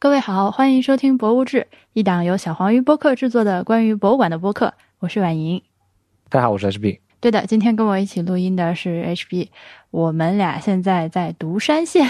[0.00, 1.62] 各位好，欢迎收听《博物志》，
[1.92, 4.74] 一档由小黄鱼播客制作的关于博物馆的播客。
[5.00, 5.60] 我是婉莹。
[6.28, 7.00] 大家好，我是 HB。
[7.18, 9.48] 对的，今天跟我一起录音的是 HB。
[9.90, 12.08] 我们俩现在在独山县。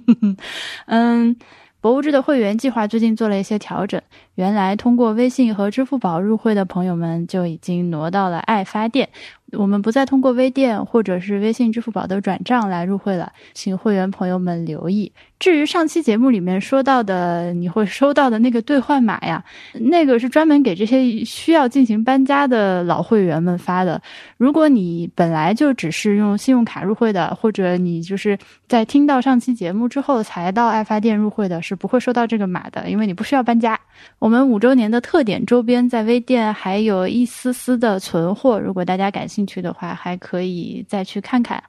[0.84, 1.34] 嗯，
[1.80, 3.98] 博物志的会员计划最近做了一些调整。
[4.34, 9.08] 原来通过微信和支付宝入会的朋友们就已经挪到了爱发电。
[9.52, 15.12] 我们不再通过微店或者是微信、支付宝的转账来入会了，请会员朋友们留意。
[15.38, 24.00] 至于上期节目里面说到的你会收到的那个兑换码呀，那个是专门给这些需要进行搬家的老会员们发的。
[24.38, 33.78] 如果你本来就只是用信用卡入会的，或者你就是在听到上期节目之后才到爱发电入会的，是不会收到这个码的，因为你不需要搬家。
[34.18, 41.62] 我们五周年的特点周边在微店还有一丝丝的存货，如果大家感兴趣兴趣的话，还可以再去看看。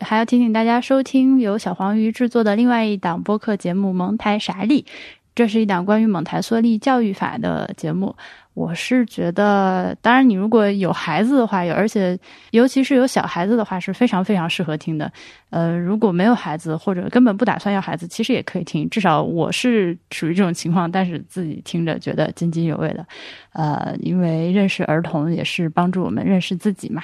[0.00, 4.82] 还要提醒大家收听由小黄鱼制作的另外一档播客节目《蒙台傻利》，
[5.34, 8.16] 这是一档关于蒙台梭利教育法的节目。
[8.52, 12.18] 我是觉得，当然你如果有孩子的话，有而且
[12.50, 15.10] 尤其是有小孩子的话，是非常非常适合听的。
[15.50, 18.90] 呃，如果没有孩子或者根本不打算要孩子，其实也可以听。
[18.90, 23.06] 至少我是属于这种情况，但是自己听着觉得津津有味的。
[23.52, 27.02] 呃，因为认识儿童也是帮助我们认识自己嘛。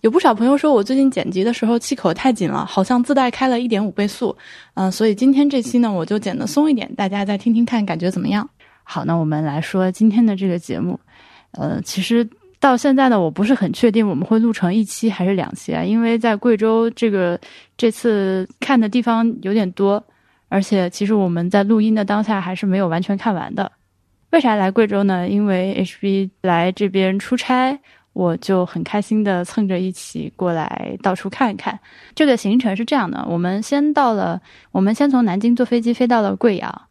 [0.00, 4.36] 有不少朋友说我最近剪辑的时候气口太紧了，好像自带开了一点五倍速。
[4.74, 8.48] 嗯，所以今天这期呢，我就剪的松一点，大家再听听看，感觉怎么样？
[8.90, 10.98] 好，那我们来说今天的这个节目。
[11.50, 12.26] 呃，其实
[12.58, 17.38] 到现在呢，我不是很确定我们会录成一期还是两期啊，因为在贵州这个
[17.76, 20.02] 这次看的地方有点多，
[20.48, 23.70] 而且其实我们在录音的当下还是没有完全看完的。
[24.30, 25.28] 为啥来贵州呢？
[25.28, 27.78] 因为 HB 来这边出差。
[28.14, 31.78] 我就很开心的蹭着一起过来到处看一看。
[32.16, 36.82] 这个行程是这样的：我们先到了，我们先从南京坐飞机飞到了贵阳，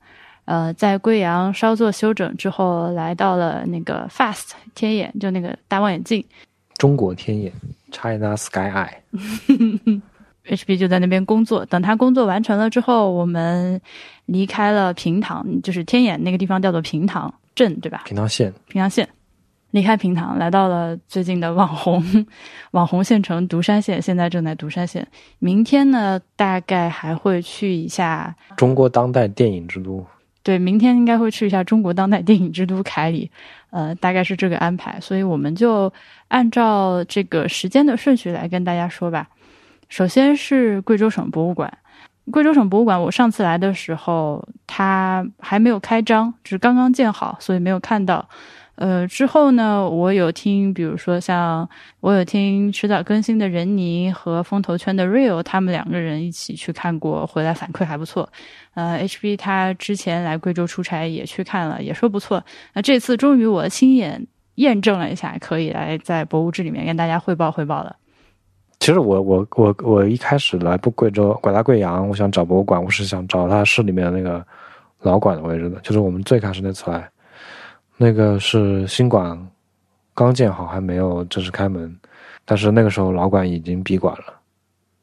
[0.48, 6.24] 呃，在贵阳稍作休整之后，来到了那个 FAST 天眼，就那个大望远镜。
[6.78, 7.52] 中国天眼
[7.92, 8.94] ，China Sky Eye。
[10.48, 11.66] HB 就在那边工作。
[11.66, 13.82] 等他工作完成了之后，我们
[14.26, 18.04] 离开了平塘，就是天眼那个地方叫做平塘镇，对吧？
[18.06, 18.54] 平塘县。
[18.70, 19.08] 平塘县。
[19.72, 22.26] 离开平塘，来到了最近的网红
[22.72, 25.06] 网红县城独山县，现在正在独山县。
[25.40, 30.06] 明天呢，大概还会去一下中国当代电影之都。
[30.48, 33.30] 对，明天应该会去一下中国当代电影之都凯里，
[33.70, 34.98] 呃，大概是这个安排。
[35.02, 35.92] 所以我们就
[36.30, 39.28] 按照这个时间的顺序来跟大家说吧。
[39.90, 41.78] 首先是贵州省博物馆，
[42.32, 48.30] 贵州省博物馆，我上次来的时候它还没有开张，只是刚刚建好，所以没有看到。
[48.78, 51.68] 呃，之后呢，我有听，比如说像
[52.00, 58.30] 我有听迟早更新的任妮和风投圈的 Real，他们两个人一起去看过，回来反馈还不错。
[58.76, 62.44] 呃，HB 他之前来贵州出差也去看了，也说不错。
[62.74, 67.96] 那这次终于我亲眼验证了一下，可以来在博物志里面跟大家汇报汇报了。
[68.80, 74.46] 其实我我我我一开始来不贵州，拐到贵阳，我想找博物馆，我是想找他市里面的那个
[75.02, 77.10] 老馆的位置的，就是我们最开始那次来。
[77.98, 79.36] 那个是新馆
[80.14, 81.94] 刚建好，还没有正式开门，
[82.46, 84.34] 但是那个时候老馆已经闭馆了，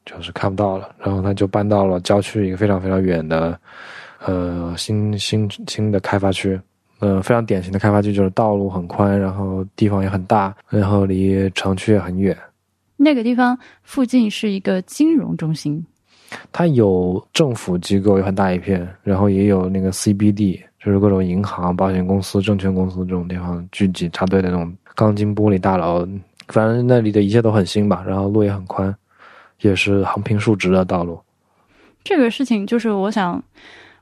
[0.05, 0.95] 就是看不到了。
[0.97, 3.59] 然后他就搬到了郊区一个非常非常远的，
[4.25, 6.59] 呃，新新新的开发区。
[7.01, 12.35] 嗯，非常典型的开发区就是道路很宽，然后地方也很大，然后离城区也很远。
[12.95, 15.85] 那个地方附近是一个金融中心，
[16.53, 20.61] 它有政府机构，有很大一片，然后也有那个 CBD。
[20.85, 26.07] 就是各种银行、保险公司、证券公司这种地方聚集插队的那种钢筋玻璃大楼，
[26.49, 28.03] 反正那里的一切都很新吧。
[28.05, 28.95] 然后路也很宽，
[29.61, 31.19] 也是横平竖直的道路。
[32.03, 33.43] 这个事情就是我想，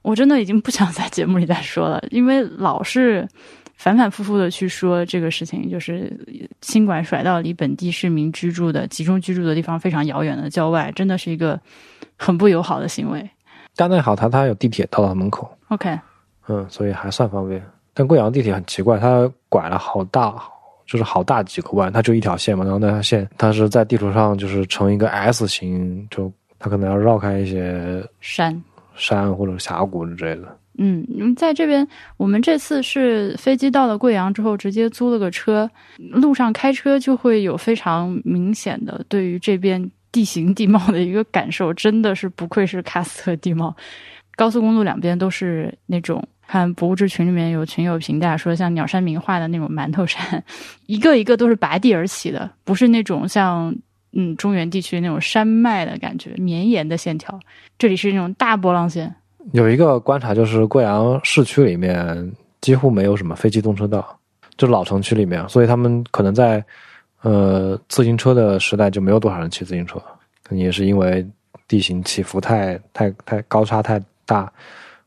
[0.01, 3.25] 我真的已经不想在节目里再说了，因为老是
[3.77, 6.11] 反反复复的去说这个事情，就是
[6.59, 11.57] 新馆甩到离本地市民居住的、集中居住的地方非常遥远的郊外，真的是一个
[12.17, 13.29] 很不友好的行为。
[13.73, 15.49] 但那好，它它有地铁到了门口。
[15.69, 15.97] OK。
[16.47, 17.63] 嗯，所以还算方便。
[17.93, 20.41] 但贵阳地铁很奇怪，它拐了好大，
[20.87, 22.63] 就是好大几个弯，它就一条线嘛。
[22.63, 28.63] 然后那条线它是在地图上就是成一个 S 型，就它可能要绕开一些山、
[28.95, 30.57] 山或者峡谷之类的。
[30.79, 31.87] 嗯，在这边
[32.17, 43.75] 我们这次是飞机到了贵阳之后，直接租了个车，路上开车就会有非常明显的对于这边地形地貌的一个感受，真的是不愧是喀斯特地貌。
[44.35, 46.27] 高速公路两边都是那种。
[46.53, 50.43] 看博物志群里面有群友评价说，像鸟山明画的那种馒头山，
[50.85, 53.75] 一个一个都是拔地而起的，不是那种像
[54.11, 57.39] 嗯中原地区那种山脉的感觉，绵延的线条。
[57.79, 59.11] 这里是那种大波浪线，
[59.53, 64.15] 有一个观察就是贵阳市区里面几乎没有什么非机动车道，
[64.55, 66.63] 就老城区里面，所以他们可能在
[67.23, 69.97] 呃自行车的时代就没有多少人骑自行车，
[70.43, 71.27] 可能也是因为
[71.67, 74.53] 地形起伏太太太高差太大，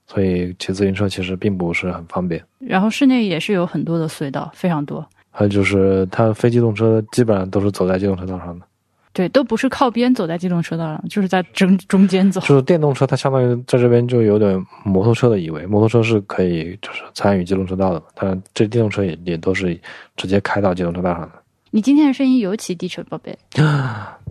[0.06, 2.43] 所以骑自行车其实并不是很方便。
[2.58, 5.06] 然后室内也是有很多的隧道，非常多。
[5.31, 8.67] 还有就是，它非机动车基本上都是走在机动车道上的，
[9.12, 12.41] 对，都不是靠边走在机动车道上，就是在中中间走。
[12.41, 15.67] 就是电动车，它相当于在这边就有点摩托车的意味。
[15.67, 19.79] 摩托车是可以就是参与机动车道的，但这电动车也也都是
[20.17, 21.32] 直接开到机动车道上的。
[21.70, 23.37] 你今天的声音尤其低沉，宝贝，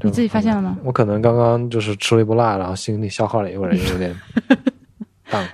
[0.01, 0.75] 你自己发现了吗？
[0.83, 4.15] 我可能刚刚就是吃了一波辣，然后心里消耗了一会儿，有点
[5.29, 5.47] 淡。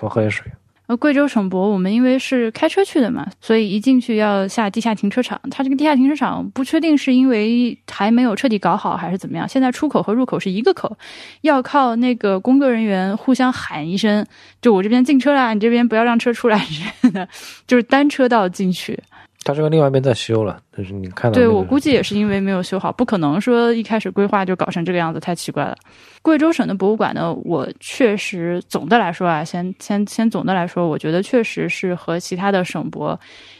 [0.00, 0.44] 我喝点水。
[0.86, 5.40] 呃，贵州省博，我们因为是开车去的嘛，所以一进去要下地下停车场。
[5.50, 9.48] 它这个地下停车场不确定是因为还没有彻底搞好，还是怎么样。
[9.48, 10.94] 现在出口和入口是一个口，
[11.40, 14.26] 要靠那个工作人员互相喊一声，
[14.60, 17.26] 就我这边进车啦，你这边不要让车出来之类的，
[17.66, 19.02] 就是单车道进去。
[19.44, 25.76] 它这个另外一边在修了，就是你看到、那个、对我估计也是因为没有修好，不可能说一开始规划就搞成这个样子，太奇怪了。
[26.22, 33.18] 贵州省的博物馆呢，我确实总的来说啊，先先先总的来说，我觉得确实是和其他的省博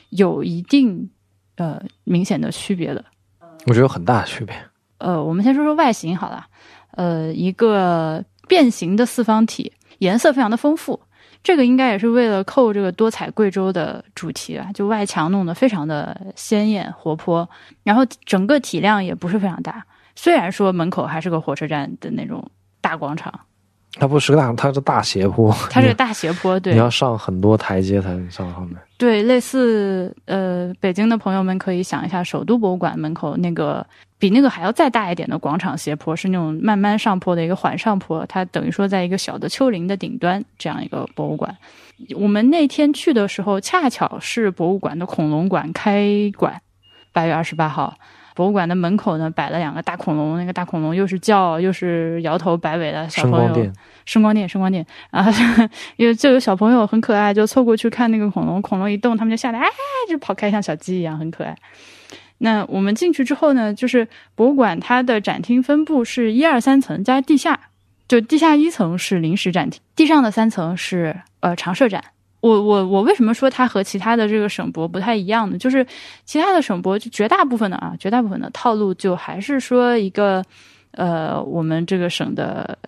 [0.08, 1.10] 有一定
[1.56, 3.04] 呃明显的区别的。
[3.66, 4.56] 我觉得有很大的区别。
[4.98, 6.46] 呃，我们先说说外形好了，
[6.92, 10.98] 呃，一个变形的四方体，颜色非常的丰富。
[11.44, 17.49] 这个应该也是为了扣这个多彩贵州的主题啊，就外墙弄得非常的鲜艳活泼，
[17.82, 19.85] 然后整个体量也不是非常大。
[20.17, 22.50] 虽然说门口还是个火车站的那种
[22.81, 23.41] 大广场，
[23.96, 28.76] 它不是个大，它是大斜坡， 它是个大斜坡，对，你要上很多台阶才能上上面。
[28.99, 33.87] 对，类似呃，北京的朋友们可以想一下，首都博物馆门口那个
[34.19, 41.56] 比那个还要再大一点的广场斜坡，是那种慢慢上坡的一个缓上坡，它等于说在一个小的丘陵的顶端这样一个博物馆。
[42.17, 46.61] 我们那天去的时候，恰巧是博物馆的恐龙馆开馆，
[47.12, 47.94] 八月二十八号。
[48.34, 53.38] 博物馆的门口呢，摆了两个大恐龙，那个大恐龙又是叫又是摇头摆尾的小朋友。
[53.46, 53.72] 声光电，
[54.04, 55.26] 声光电，声光电啊！
[55.96, 59.66] 因为就有小朋友很可爱，就凑过去看那个恐龙，恐龙一动，他们就吓得，哎，
[60.08, 61.56] 就跑开，像小鸡一样，很可爱。
[62.38, 67.58] 那我们进去之后呢，就是博物馆它的展厅分布是一二三层加地下，
[68.08, 72.02] 就地下一层是临时展厅，地上的三层是呃常设展。
[72.44, 75.56] 我我我为什么说它和其他的这个省博不太一样呢？
[75.56, 75.87] 就是
[76.26, 80.44] 其他的省博就绝大部分的啊，绝大部分的套路就还是说一个
[80.91, 82.79] 呃我们这个省的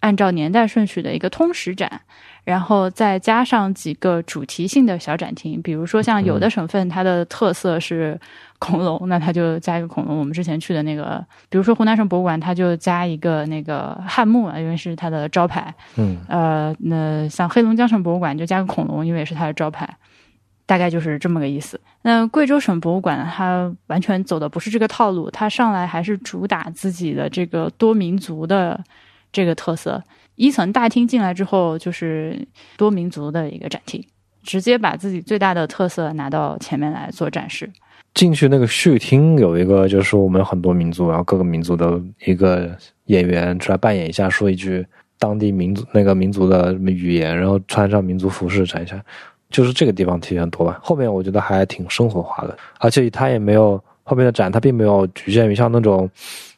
[0.00, 2.02] 按照年代顺序的一个通识展，
[2.44, 8.20] 然后再加上几个主题性的小展厅，比如说像有的省份它的特色是
[8.62, 10.16] 恐龙，那它就加一个恐龙。
[10.16, 15.74] 我们之前去的那个，比如说湖南省博物馆，它就加一个那个汉墓啊，因为是它的招牌。
[15.96, 19.88] 嗯，呃，那像黑龙江省博物馆就加个恐龙，因为是它的招牌，
[20.64, 21.80] 大概就是这么个意思。
[22.02, 28.80] 那贵州省博物馆它完全走的不是这个套路，它上来还是主打自己的这个多民族的
[29.32, 30.00] 这个特色。
[30.36, 34.04] 一层大厅进来之后，就是多民族的一个展厅，
[34.44, 37.68] 直接把自己最大的特色拿到前面来做展示。
[38.14, 42.70] 进去那个序厅有一个，就是我们很多民族，然后各个民族的一个
[43.06, 44.86] 演员出来扮演一下，说一句
[45.18, 49.02] 当地民族那个民族的语言，然后穿上民族服饰展一下，
[49.50, 50.78] 就是这个地方体验多吧。
[50.82, 56.08] 后面我觉得还挺生活化的，而且它也没有后面的展，它并没有局限于像那种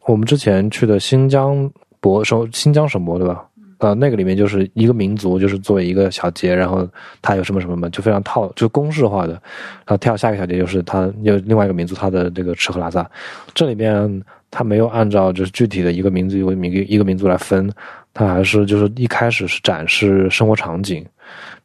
[0.06, 3.46] 我们之前去的新疆博省新疆省博对吧？
[3.78, 6.88] 呃，那个里面就是一个民族，就是作为一个小节，然后
[7.20, 9.32] 它有什么什么嘛，就非常套，就公式化的。
[9.32, 13.08] 然后跳下一个小节，就是它有另外一个民族，它的这个吃喝拉撒。
[13.52, 17.70] 这里面它没有按照就是具体的一个民族一个民一个民族来分，
[18.12, 21.04] 它还是就是一开始是展示生活场景，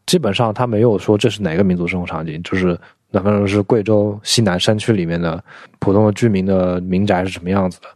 [0.06, 2.78] 基本上它没有说这是哪个民族生活场景，就是
[3.12, 5.44] 哪怕是贵州西南山区里面的
[5.78, 7.88] 普通的居民的民宅是什么样子的，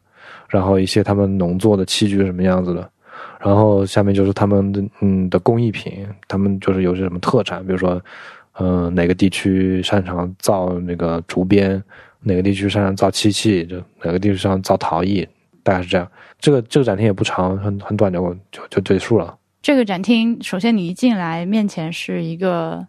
[0.48, 2.89] 然后一些他们农作的器具什么样子的。
[3.43, 8.01] 然后下面就是他们的嗯的工艺品，他们就是有些什么特产，比如说，
[8.53, 11.83] 嗯、哪个地区擅长造那个竹编，
[12.21, 15.27] 哪个地区擅长造漆器，就哪个地区擅长造陶艺，
[15.62, 16.09] 大概是这样。
[16.39, 19.38] 这个这个展厅也不长，很很短就就就结束了。
[19.62, 22.85] 这个展厅，首先你一进来，面前是一个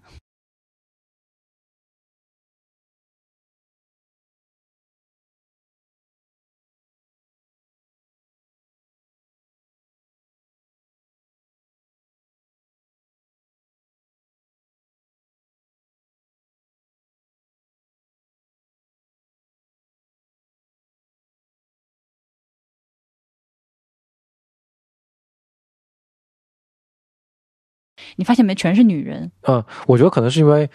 [28.17, 29.31] 你发现没，全是女人。
[29.43, 30.69] 嗯，我觉得可能是因为，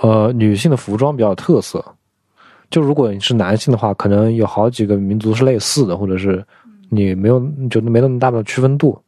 [0.00, 1.84] 呃，女性的服装比较有特色。
[2.70, 6.44] 就如果你是男性的话，可能有好几个民族是类似的，或者是
[6.90, 7.40] 你没有
[7.70, 9.00] 就没那么大的区分度。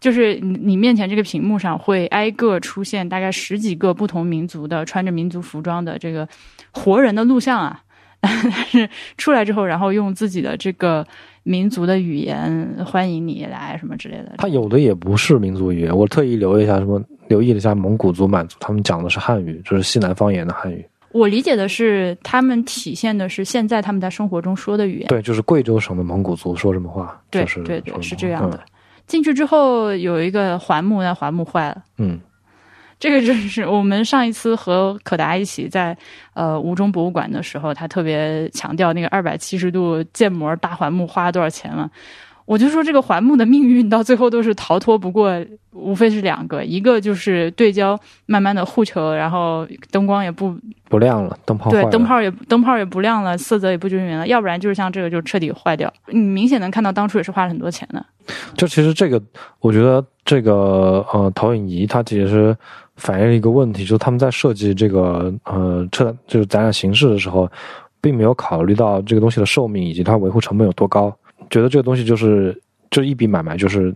[0.00, 6.28] 就是你你面前这个屏幕上会挨个出现大概十几个不同民族的穿着民族服装的这个
[6.72, 7.80] 活人的录像啊，
[8.20, 8.32] 但
[8.66, 11.06] 是出来之后，然后用自己的这个
[11.42, 14.34] 民族的语言欢迎你来什么之类的。
[14.38, 20.84] 他有的也不是民族语言，我特意留意一下什么，留意了一下蒙古族、满族，他们讲的是汉语，就是西南方言的汉语。
[21.10, 25.08] 我理解的是，他们体现的是现在他们在生活中说的语言。
[25.08, 28.66] 对，就是贵州省的蒙古族说什么话，对就是对对，说是这样的嗯。
[29.06, 31.82] 进去之后有一个环木，那环木坏了。
[31.98, 32.18] 嗯，
[33.02, 35.96] 这个就是我们上一次和可达一起在
[36.34, 41.90] 呃吴中博物馆的时候，他特别强调那个二百七十度建模大环幕花了多少钱嘛。
[42.44, 50.56] 我就说这个环幕的命运到最后都是逃脱不过，无非是两个，一个就是对焦慢慢的护球，然后灯光也不
[50.88, 55.92] 不亮了，灯泡，对灯泡也灯泡也不亮了，色泽也不均匀了，要不然就是像这个就彻底坏掉。
[56.08, 58.04] 你明显能看到当初也是花了很多钱的。
[58.56, 59.22] 就其实这个，
[59.60, 62.56] 我觉得这个呃投影仪它其实
[63.02, 67.50] 反映了一个问题，就是他们在设计这个呃车就是展览形式的时候，
[68.00, 71.12] 并没有考虑到这个东西的寿命以及它维护成本有多高，
[71.50, 72.56] 觉得这个东西就是
[72.92, 73.92] 就一笔买卖，就是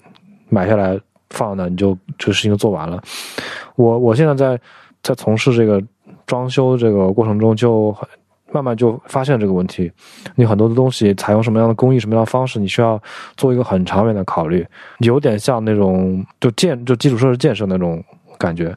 [0.49, 0.99] 买下来
[1.31, 3.01] 放那你就这个事情就做完了。
[3.77, 4.61] 我我现在在
[5.05, 5.81] 在从事这个
[6.27, 8.09] 装修这个过程中就很。
[8.53, 9.91] 慢慢就发现这个问题，
[10.37, 12.99] 你很多的东西采用什么样的工艺、什么样的方式，你需要
[13.37, 14.65] 做一个很长远的考虑，
[15.01, 18.03] 有点像那种就建就基础设施建设那种
[18.39, 18.75] 感觉，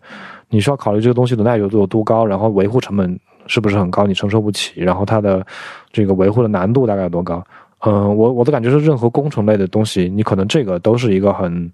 [0.50, 5.46] 你需要考虑这个东西的耐久度有多高，然后维护成本是不是很高，你承受不起，然后它的
[5.92, 7.44] 这个维护的难度大概有多高。
[7.80, 11.72] 嗯，我我的感觉是，任何工程类的东西，你可能这个都是一个很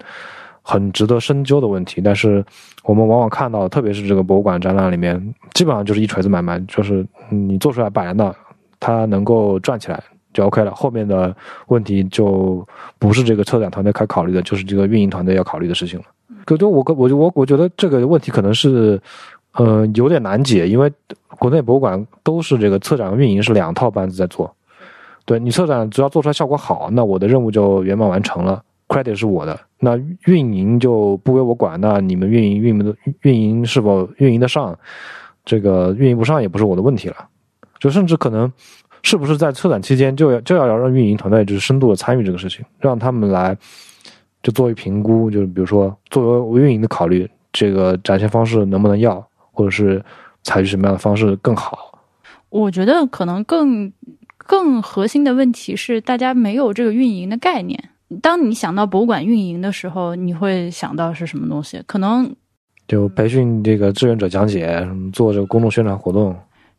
[0.61, 2.45] 很值得深究的问题，但是
[2.83, 5.19] 我们往往看到，特别是这个博物馆展览里面，
[5.53, 8.31] 基本上就是一锤子买卖，就是你做出来摆在那，
[8.79, 11.35] 它能够转起来就 OK 了，后面的
[11.67, 12.63] 问题就
[12.99, 16.05] 不是这个策展团队该考虑的，就是这个运营团队要考虑的事情了。
[16.45, 19.01] 可就我我我我觉得这个问题可能是，
[19.53, 20.91] 呃，有点难解，因为
[21.39, 24.55] 国内博物馆都是这个策展和运营是两套班子在做。
[25.25, 29.59] 对你策展只要做出来效果好，那我的任务就圆满完成了，credit 是我的。
[29.79, 34.77] 那运营就不归我管，那你们运营运营的运营是否运营得上，
[35.43, 37.15] 这个运营不上也不是我的问题了。
[37.79, 38.51] 就甚至可能
[39.01, 43.57] 是不是在策展期间就要就要让运营团队就是深度的参与这个事情，让他们来
[44.45, 49.99] 就作为评估，就是比如说作为运营的考虑，这个展现方式能不能要，或者是
[50.43, 51.99] 采取什么样的方式更好。
[52.49, 53.91] 我觉得可能更
[54.37, 57.89] 更核心的问题是，大家没有这个运营的概念。
[58.21, 61.81] 当你想到博物馆运营的时候，你会想到是什么东西？
[61.87, 62.35] 可能
[62.87, 66.35] 就培训这个志愿者讲解，什么做这个公众宣传活动。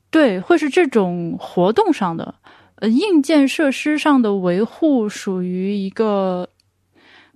[0.09, 2.37] 对，会是这种活动上的，
[2.77, 6.49] 呃，硬件设施上的维护属于一个，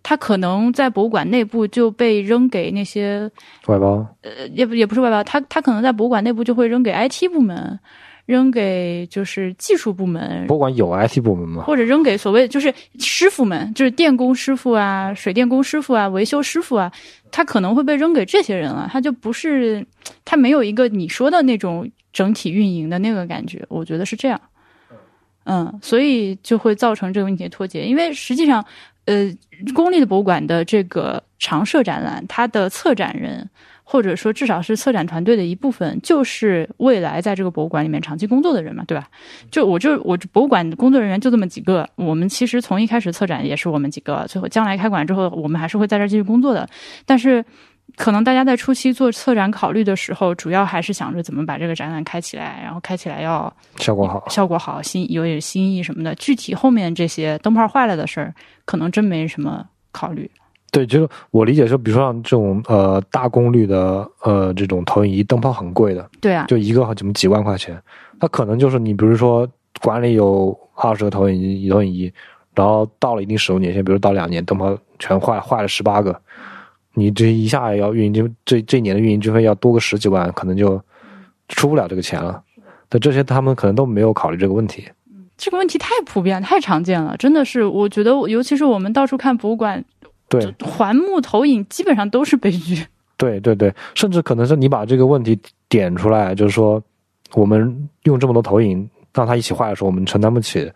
[0.03, 3.31] 它可能在博物馆内部就被扔给那些
[3.67, 7.79] 外包，呃，也不也不是外包，它它可能在博物馆内部就会扔给 IT 部门，
[8.27, 11.65] 扔给就是技术部门，博物馆有 IT 部门吗？
[11.65, 16.91] 或者扔给所谓就是师傅们，就是电工师傅啊、水电工师傅啊、维修师傅啊，
[17.31, 19.87] 他可能会被扔给这些人了，他就不是
[20.25, 24.41] 他没有一个你说的那种整体运营的那个感觉，我觉得是这样。
[25.45, 28.65] 嗯，所以就会造成这个问题的脱节，因为实际上，
[29.07, 29.31] 呃，
[29.75, 33.49] 公立的博物馆的这个常设展览，它的策展人
[33.83, 39.09] 或者说至少是策展团队的一部分，就是未来在这个博物馆里面长期工作的人嘛，对吧？
[39.51, 46.69] 就我就我博物馆工作人员就这么几个，我们其实从一开始策展也是我们几个，最后将来开馆之后，我们还是会在这儿继续工作的。
[47.05, 47.45] 但是，
[47.97, 56.15] 可能大家在初期做策展考虑的时候，主要还是想着怎么把这个展览开起来，然后开起来要效果好，效果好，新有点新意什么的。
[56.15, 60.31] 具体后面这些灯泡坏了的事儿，可能真没什么考虑。
[60.73, 67.77] 对，就是我理解说，比如说像这种呃大功率的呃这种投影仪，灯泡很贵的，对啊，就一个怎么几万块钱，
[68.21, 69.49] 它可能就是你比如说
[69.83, 72.13] 馆里有二十个投影仪投影仪，
[72.55, 76.13] 然后到了一定使用年限，比如到两年，灯泡全坏坏了十八个，
[76.95, 80.81] 你这一下要运营经这这一年的运营经费要多个十几万，可能就
[81.49, 82.43] 出不了这个钱了。
[82.89, 84.85] 但这些他们可能都没有考虑这个问题。
[85.37, 89.83] 这个问题太普遍、太常见了，真的是，我觉得，尤其是我们到处看博物馆，
[90.29, 92.85] 对，环幕投影基本上都是悲剧。
[93.17, 96.83] 对对对，甚至可能是你把这个问题点出来，就是说，
[97.33, 100.71] 我们用这么多投影让它一起坏的时候，我们承担不起。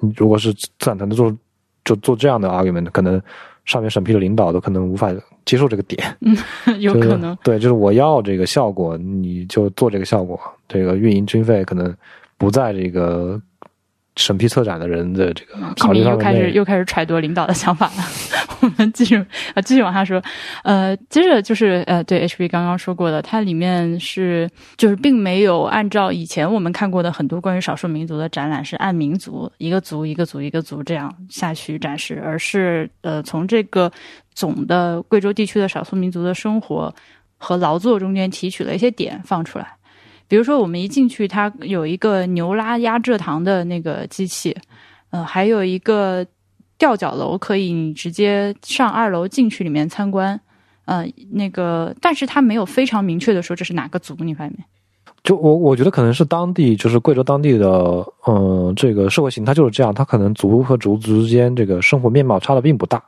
[0.00, 1.36] 你如果是策展团队做
[1.84, 3.20] 就做这样的 argument，可能
[3.66, 5.12] 上面审批的领导都可能无法
[5.48, 5.98] 接受这个点，
[6.78, 10.38] 有可能对，就是我要这个效果，你就做这个效果，
[10.68, 11.92] 这个运营经费可能
[12.36, 13.40] 不在这个。
[14.18, 18.02] 审批策展的人的这个考虑又开始又开始揣度领导的想法了。
[18.60, 19.16] 我们继续
[19.54, 20.20] 啊，继续往下说。
[20.64, 33.90] 呃，接着就是呃，对 HB 刚刚说过的，它里面是就是并没有按照以前我们看过的很多关于少数民族的展览是按民族一个族一个族一个族这样下去展示，而是呃从这个
[34.34, 36.92] 总的贵州地区的少数民族的生活
[37.36, 39.77] 和劳作中间提取了一些点放出来。
[40.28, 44.54] 比如说，我们一进去，它有一个牛拉压蔗糖的那个机器，
[45.08, 46.26] 呃，还有一个
[46.76, 50.38] 吊脚楼，可以你直接上二楼进去里面参观，
[50.84, 54.64] 呃，那个，但是它没有非常明确的说这是哪个族，你发现没？
[55.24, 63.02] 就我我觉得可能是当地，就是贵州当地的，嗯，这个社会形态就是这样，它可能族和族之间这个生活面貌差的并不大，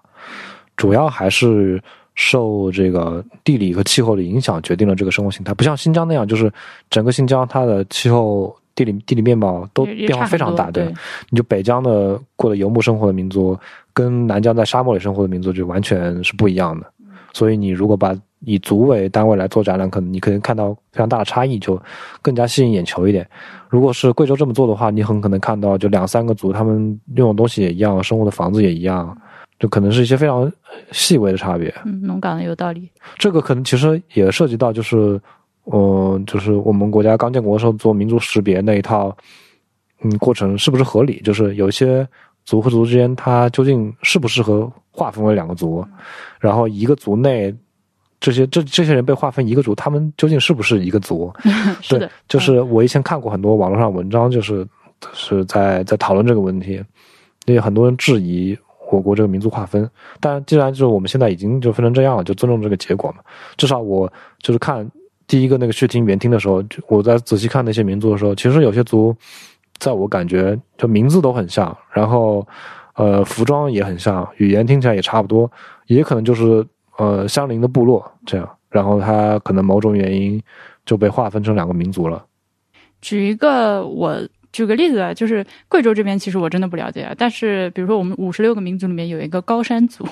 [0.75, 1.83] 主要还是。
[2.15, 6.53] 受这个地理和气候的影响，决定了这个生活形态，不像新疆那样，就是
[6.91, 10.71] 整个新疆它的气候、地理、地理面貌都变化非常大。
[10.71, 10.93] 对，
[11.31, 13.59] 你就北疆的过的游牧生活的民族，
[13.93, 16.87] 跟南疆在沙漠里生活的民族就完全是不一样的。
[17.33, 21.81] 所以你如果把以族为单位来做展览，可能你可能看到非常大的差异，就
[22.21, 23.27] 更加吸引眼球一点。
[23.69, 29.17] 如果是贵州这么做的话，你很可能看到就两三个族，他们用的东西也一样，生活的房子也一样。
[29.61, 30.51] 就可能是一些非常
[30.91, 31.73] 细微的差别。
[31.85, 32.91] 嗯，农港的有道理。
[33.19, 35.21] 这个可能其实也涉及到，就是，
[35.71, 39.15] 嗯，就是我们国家刚建国的时候做民族识别那一套，
[40.01, 41.21] 嗯，过程是不是合理？
[41.23, 42.09] 就是有一些
[42.47, 45.87] 族和族之间，它究竟适不适合划分为两个族？
[46.41, 47.55] 然后一个族内，
[48.19, 51.31] 这些这这些人被划分一个族，他们究竟是不是一个族？
[51.83, 54.67] 是的，就是我以前看过很多网络上文章，就是
[55.13, 56.83] 是在在讨论这个问题，
[57.45, 58.57] 因为很多人质疑。
[58.91, 63.23] 我国这个民族划分，但既然就是我们现在已经就分成这样了，就尊重这个结果嘛。
[63.57, 64.89] 至少我就是看
[65.27, 69.15] 第一个那个去听原听的时候，我在仔细看那些民族的时候，其实有些族，
[69.79, 72.47] 在我感觉就名字都很像，然后
[72.95, 75.51] 呃服装也很像，语言听起来也差不多，
[75.87, 76.67] 也可能就是
[76.99, 80.43] 呃相邻的部落这样，然后他可能某种原因
[80.85, 82.25] 就被划分成两个民族了。
[83.01, 84.21] 举一个我。
[84.53, 87.15] 举个例子啊，就是贵州这边，其实我真的不了解啊。
[87.17, 90.07] 但是，比如说我们五十六个民族里面有一个高山族，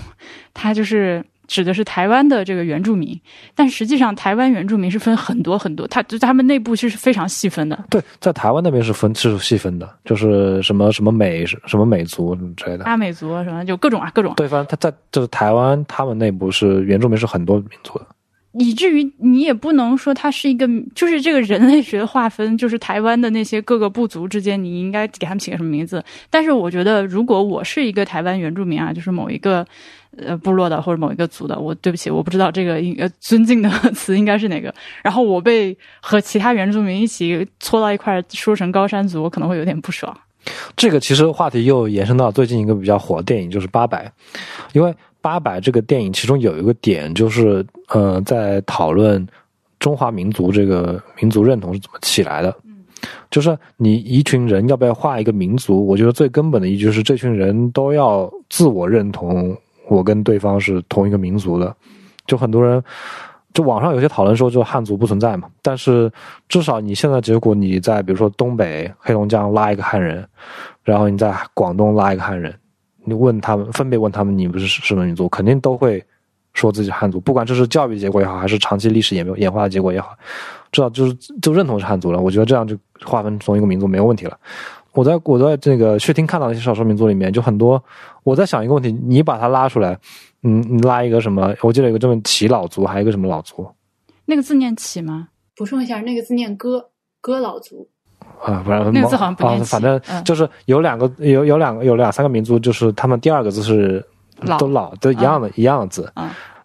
[0.54, 3.20] 它就是指的是台湾的这个原住民。
[3.54, 7.84] 但实际上，台湾原住民是分很多很多，他就他们内部是非常细分的。
[7.90, 14.34] 对，在台湾那边是分是细分的，就是什么什么美什么美族之类的，阿美族什么就各种啊各种。
[14.36, 18.06] 对方他在就是台湾，他们内部是原住民是很多民族的。
[18.52, 26.02] 以至于你也不能说它是一个，就是这个人类学的划分，就是台湾的那些各个部族之间，你应该给他们起个什么名字？
[26.30, 29.64] 但是我觉得，如果我是一个台湾原住民啊，就是某一个
[30.16, 34.74] 呃部落的或者某一个族的，我对不起，我不知道这个应呃尊敬的 词应该是哪个。
[35.02, 40.16] 然后我被和其他原住民一起搓到一块说成高山族，我可能会有点不爽。
[40.74, 44.10] 这个其实话题又延伸到最近一个比较火的电影，就是《八佰》，
[44.72, 44.94] 因为。
[45.28, 49.26] 八百这个电影，其中有一个点就是，呃，在讨论
[49.78, 52.56] 中华民族这个民族认同是怎么起来的。
[53.30, 55.86] 就是你一群人要不要画一个民族？
[55.86, 59.54] 我觉得最根本的一句是，这群人都要自我认同，
[59.88, 61.76] 我跟对方是同一个民族的。
[62.26, 62.82] 就很多人，
[63.52, 65.46] 就网上有些讨论说，就汉族不存在嘛。
[65.60, 66.10] 但是
[66.48, 70.26] 至少你现在结果，你在比如说东北黑龙江拉一个汉人，
[70.82, 72.58] 然后你在广东拉一个汉人。
[73.08, 76.04] 你问他们，分别问他们，你不是什么民族，肯定都会
[76.54, 77.18] 说自己汉族。
[77.20, 80.16] 不管这是教育结果也好，还是长期历史演演化的结果也好，
[80.72, 82.20] 至少就是就认同是汉族了。
[82.20, 84.38] 我觉得这样就划分从一个民族没有问题了。
[84.92, 87.82] 我在我在这个血听看到一些少数民族里面，就很多。
[88.24, 89.96] 我在想一个问题，你把它拉出来，
[90.42, 91.54] 嗯，你拉一个什么？
[91.60, 93.68] 我记得有个这么齐老族，还有一个什么老族？
[94.24, 95.28] 那个字念齐吗？
[95.54, 96.90] 补充一下，那个字念哥
[97.20, 97.88] 哥老族。
[98.42, 104.04] 啊，不然那个字好像不念反正就是有两个，有有两个，有两三个民族，就是他们第二个字是
[104.58, 106.10] 都老，都一样的，一样的字。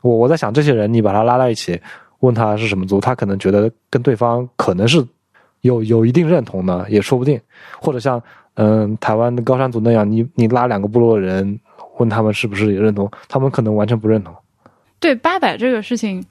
[0.01, 1.79] 我我在想，这些人你把他拉在一起，
[2.19, 5.05] 问他是什么族，他可能觉得跟对方可能是
[5.61, 7.39] 有有一定认同的，也说不定。
[7.81, 8.21] 或者像
[8.55, 11.59] 嗯台湾的高山族那样，你你拉两个部落的人，
[11.97, 14.33] 问他们是不是也认同，他们可能完全不认同。
[14.99, 16.23] 对八百这个事情。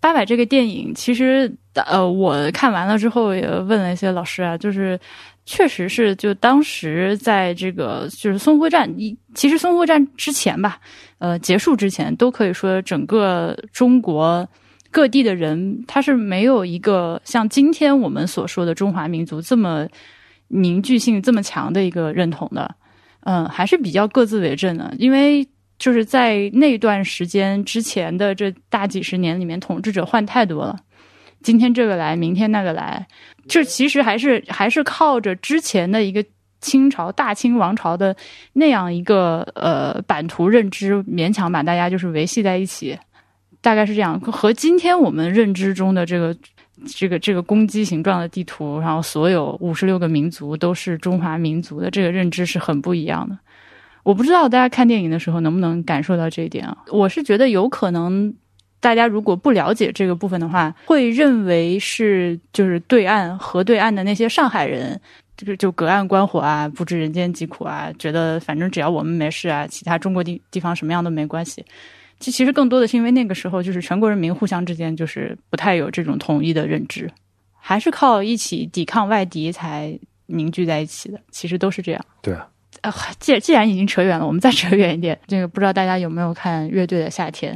[0.00, 1.50] 八百这个电影，其实
[1.82, 4.98] 呃，我看完了之后也问了一些老师啊，就是
[5.44, 10.78] 确实是就当时在这个就是淞沪战一，其实淞沪战之前吧，
[11.18, 14.48] 呃，结束之前都可以说整个中国
[14.90, 19.86] 各地的人他是没有一个像今天我们所说的中华民族这么
[20.48, 22.74] 凝聚性这么强的一个认同的，
[23.24, 25.44] 嗯，还是比较各自为政的，因为
[25.78, 30.78] 就是在那段时间之前的这大几十年里面，统治者换太多了，
[31.44, 33.06] 今天这个来，明天那个来，
[33.46, 36.24] 这其实还是还是靠着之前的一个
[36.60, 38.16] 清朝大清王朝的
[38.54, 42.98] 那样一个呃版图认知，勉强把大家就是维系在一起，
[43.60, 44.18] 大概是这样。
[44.20, 46.34] 和今天我们认知中的这个
[46.86, 53.38] 这个这个公鸡形状的地图，然后所有五十六个民族都是中华民族的这个认知是很不一样的。
[54.02, 56.76] 我不知道大家看电影的时候能不能感受到这一点啊？
[56.90, 58.34] 我是觉得有可能，
[58.84, 65.00] 大家如果不了解这个部分的话，会认为是就是对岸河对岸的那些上海人，
[65.38, 71.64] 就是就隔岸观火啊，不知人间疾苦啊，觉得反正只要我们没事啊，其他中国地地方什么样都没关系。
[72.20, 77.10] 其其实更多的是因为那个时候就是全国人民互相之间就是不太有这种统一的认知，
[77.58, 81.18] 还是靠一起抵抗外敌才凝聚在一起的。
[81.30, 82.04] 其实都是这样。
[82.20, 82.46] 对啊。
[82.82, 85.18] 啊，既既然已经扯远了，我们再扯远一点。
[85.26, 87.54] 这个不知道大家有没有看《乐队的夏天》，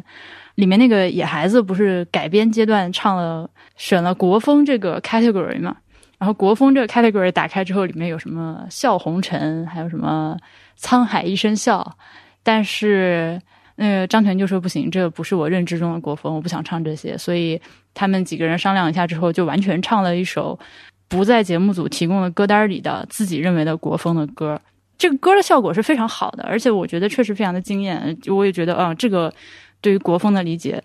[0.59, 5.77] 里面那个野孩子不是改编阶段唱了选了国风这个 category 嘛？
[6.19, 10.37] 然后国风这个 category 打开之后，里面有什么笑红尘，还有什么
[10.77, 11.97] 沧海一声笑。
[12.43, 13.41] 但是
[13.77, 17.17] 那个张全就说不行，这不是我认知中的国风，我不想唱这些。
[17.17, 17.61] 所以
[17.95, 20.59] 他们几个人商量一下之后，就完全唱了一首
[21.07, 24.61] 不在节目组提供的歌单里的自己认为的国风的歌。
[24.99, 28.19] 这个歌的效果是非常好的，而且我觉得确实非常的惊艳。
[28.27, 29.33] 我也觉得，啊，这个
[29.81, 30.83] 对于国风的理解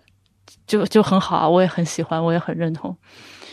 [0.68, 2.96] 就就很好啊，我也很喜欢，我也很认同。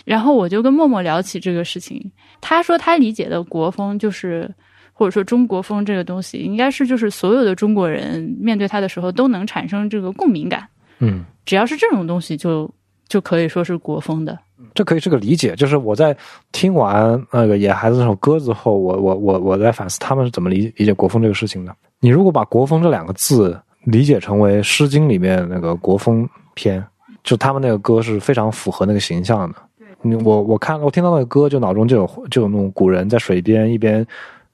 [0.04, 4.50] 然后我就跟默默聊起这个事情，他说他理解的国风就是，
[4.92, 10.66] 或者说中国风这个东西，应该是就是所有的中国人面对它的时候都能产生这个共鸣感。
[11.00, 12.68] 嗯，只要是这种东西，就
[13.08, 14.38] 就可以说是国风的。
[14.74, 16.16] 这可以是个理解，就是我在
[16.52, 21.74] 听完那个野孩子那首歌之后，我我我我在反思他们是怎么理理解国风这个事情的。
[21.98, 26.84] 你如果把国风这两个字理解成为《诗经》里面那个国风篇，
[27.22, 29.56] 就他们那个歌是非常符合那个形象的。
[30.02, 34.06] 你我我看我听到那个歌，就脑中就有就有那种古人在水边一边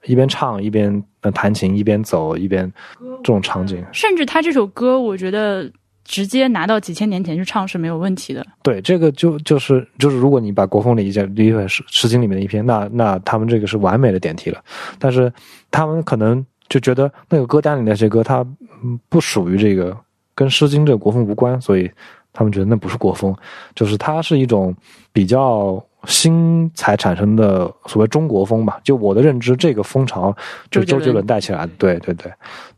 [0.05, 3.83] 一边唱一边弹琴一边走一边这种场景。
[3.91, 5.71] 甚至他这首歌，我觉得。
[6.09, 8.41] 直接拿到几千年前去唱是没有问题的。
[8.63, 14.63] 对，这个就就是就是，如果你把国风理解理解诗《诗经》里面的一篇，那那他们这个是完美的点题了。
[14.97, 15.29] 但是
[15.69, 18.45] 他们可能就觉得那个歌单里那些歌，它
[19.09, 19.95] 不属于这个
[20.35, 21.89] 跟《诗经》这个国风无关，所以
[22.33, 23.35] 他们觉得那不是国风，
[23.75, 24.75] 就是它是一种
[25.11, 25.83] 比较。
[26.05, 30.33] 新才产生的所谓中国风吧，就我的认知，这个风潮
[30.71, 31.71] 就是周杰伦带起来的。
[31.77, 32.31] 对对对，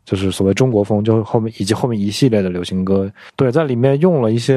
[0.04, 4.56] 就是所谓中国风，就后面以及后面一系列的流行歌，对，在里面用了一些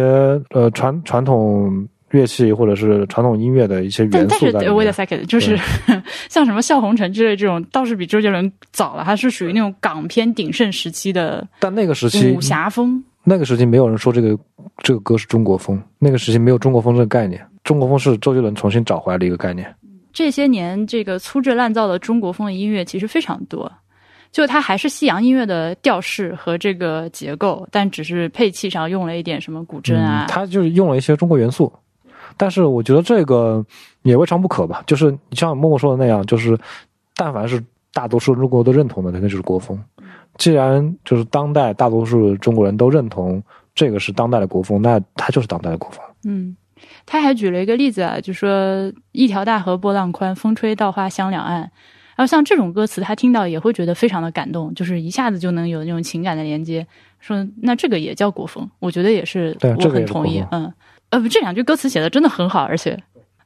[0.51, 4.51] 呃传传统乐器或者是传统音乐的一些元素。
[4.53, 5.59] 但是，wait a second，就是
[6.29, 11.45] 像什么笑红尘之类这种，倒是比周杰伦早了，还是属于那种港片鼎盛时期的。
[11.59, 14.37] 但那个时期武侠风，那个时期没有人说这个
[14.77, 17.45] 这个歌是中国风，那个时期没有中国风这个概念。
[17.63, 19.73] 中国风是周杰伦重新找回来的一个概念。
[20.11, 23.71] 这些年，这个粗制滥造的中国风的音乐其实非常多，
[24.31, 30.25] 就它还是西洋音乐的调式和这个结构，但只是配器上用了一点什么古筝啊。
[30.27, 31.71] 它就是用了一些中国元素，
[32.37, 33.65] 但是我觉得这个
[34.03, 34.83] 也未尝不可吧。
[34.85, 36.57] 就是你像默默说的那样，就是
[37.15, 39.81] 但凡是大多数中国都认同的，那就是国风。
[40.37, 43.41] 既然就是当代大多数中国人都认同
[43.75, 46.03] 这个是当代的国风，那它就是当代的国风。
[46.25, 46.55] 嗯。
[47.05, 51.59] 他还举了一个例子啊，就说一条大河波浪宽，风吹稻花香两岸。
[52.15, 56.85] 然后像这种歌词，他听到也会觉得非常的感动，就是一下子就能有那种情感的连接。
[57.19, 60.43] 说那这个也叫国风，我觉得也是，我很同意。
[60.51, 60.71] 嗯，
[61.13, 62.97] 呃，不，这两句歌词写的真的很好，而且，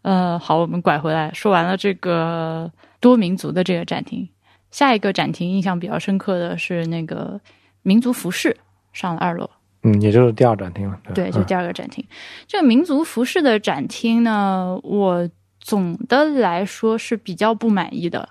[0.02, 4.26] 呃，好，我们拐回来说完了这个多民族的这个展厅，
[4.72, 7.38] 下一个展厅印象比较深刻的是那个
[7.82, 8.56] 民族服饰
[8.94, 9.50] 上了二楼。
[9.84, 10.98] 嗯，也就是第二展厅了。
[11.14, 12.02] 对，就第二个展厅。
[12.48, 18.30] 这个民族服饰的展厅呢，我总的来说是比较不满意的。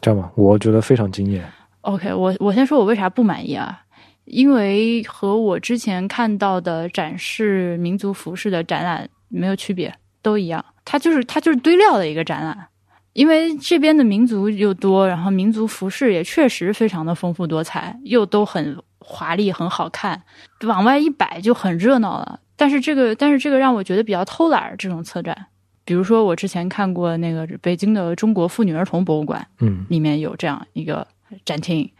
[0.00, 1.44] 这样吧，我觉得非常惊艳。
[1.80, 3.82] OK，我我先说我为啥不满意啊？
[4.28, 10.64] 因为和我之前看到的展示民族服饰的展览没有区别，都一样。
[10.84, 12.68] 它就是它就是堆料的一个展览。
[13.14, 18.78] 因为这边的民族又多，然后民族服饰也确实非常的丰富多彩，又都很。
[19.00, 20.22] 华丽很好看，
[20.64, 22.40] 往外一摆就很热闹了。
[22.56, 24.76] 但是这个，但是这个让我觉得比较偷懒儿。
[24.76, 25.46] 这种策展，
[25.86, 31.06] 比如说我之前看过那个北京的中国妇女儿童博物馆，嗯，里面有这样一个
[31.46, 31.90] 展厅。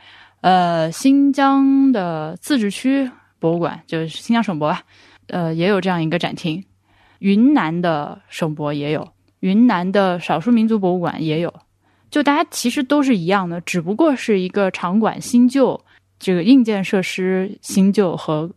[0.41, 4.83] 呃，新疆的自治区博物馆就是新疆省博吧，
[5.27, 6.65] 呃，也有这样一个展厅。
[7.19, 9.09] 云南的省博也有，
[9.41, 11.53] 云南的少数民族博物馆也有。
[12.11, 15.81] 就大家其实都是一样的，只不过是一个场馆新旧。
[16.19, 18.51] 这个硬件设施新旧和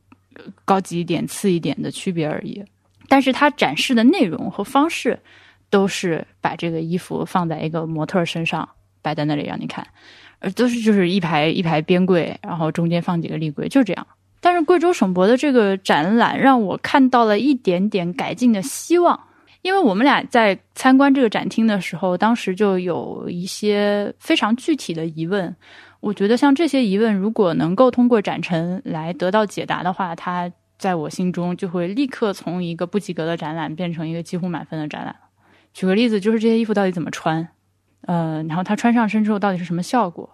[0.65, 2.63] 高级一点、次一点的区别而已。
[3.07, 5.19] 但是它展示的内容和方式
[5.69, 8.67] 都是把这个衣服放在一个模特身上
[9.01, 9.85] 摆在那里让你看，
[10.41, 14.05] 呃都是就是一排一排边柜，然后中间放几个立柜，就这样。
[14.41, 19.17] 但是贵州省博的这个展览让我看到了一点点改进的希望，
[19.61, 25.55] 因为我们俩在参观这个展厅的时候，当时就有一些非常具体的疑问。
[26.01, 30.51] 我觉得像这些疑问，如果能够通过展陈来得到解答的话，它。
[30.81, 35.15] 在我心中，就会立刻从一个不及格的展览变成一个几乎满分的展览。
[35.75, 37.47] 举个例子，就是这些衣服到底怎么穿？
[38.01, 40.29] 呃，然后它穿上身之后到底是什么效果？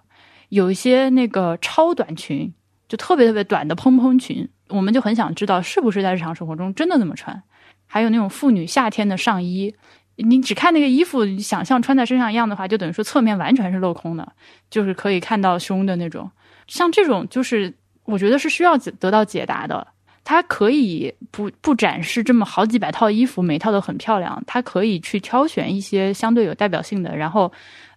[0.49, 2.53] 有一些那个超短裙，
[2.87, 7.43] 就特别特别短的蓬蓬裙，我们就很想知道是不是在日常生活中真的这么穿。
[7.85, 9.75] 还有那种妇女夏天的上衣，
[10.15, 14.33] 你只看那个衣服，想象穿在身上一样的话，就等于说侧面完全是镂空的，
[14.69, 16.29] 就是可以看到胸的那种。
[16.67, 17.73] 像这种，就是
[18.05, 19.87] 我觉得是需要得到解答的。
[20.29, 24.43] 它可以不不展示这么好几百套衣服，每套都很漂亮。
[24.45, 27.49] 它可以去挑选一些相对有代表性的，然后，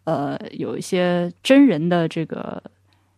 [0.04, 2.62] 呃，有一些真人的这个，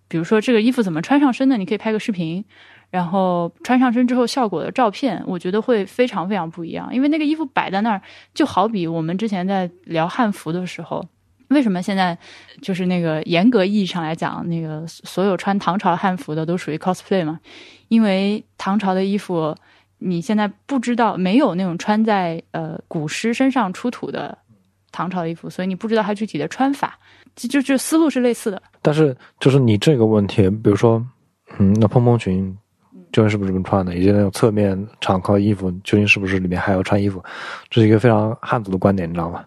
[0.08, 2.42] 比如说这个衣服怎么穿上身的，你可以拍个视频，
[2.88, 6.88] 然后穿上身之后效果的照片，我觉得会非常非常不一样。
[6.90, 8.00] 因为那个衣服摆在那儿，
[8.32, 11.06] 就好比我们之前在聊汉服的时候。
[11.52, 12.16] 为什么现在
[12.60, 17.38] 就是那个严格意义上来讲，那个所有穿唐朝汉服的都属于 cosplay 嘛？
[17.88, 19.54] 因为唐朝的衣服，
[19.98, 24.36] 你现在不知道没有那种穿在呃古诗身上出土的
[24.90, 26.98] 唐朝衣服，所以你不知道它具体的穿法，
[27.36, 28.62] 就就就思路是类似的。
[28.80, 31.04] 但是就是你这个问题，比如说，
[31.58, 32.56] 嗯，那蓬蓬裙
[33.12, 33.94] 究竟是不是这么穿的？
[33.94, 37.22] 以及那种侧面敞开衣服究竟是不是里面还要穿衣服？
[37.68, 39.44] 这是一个非常汉族的观点，你知道吗？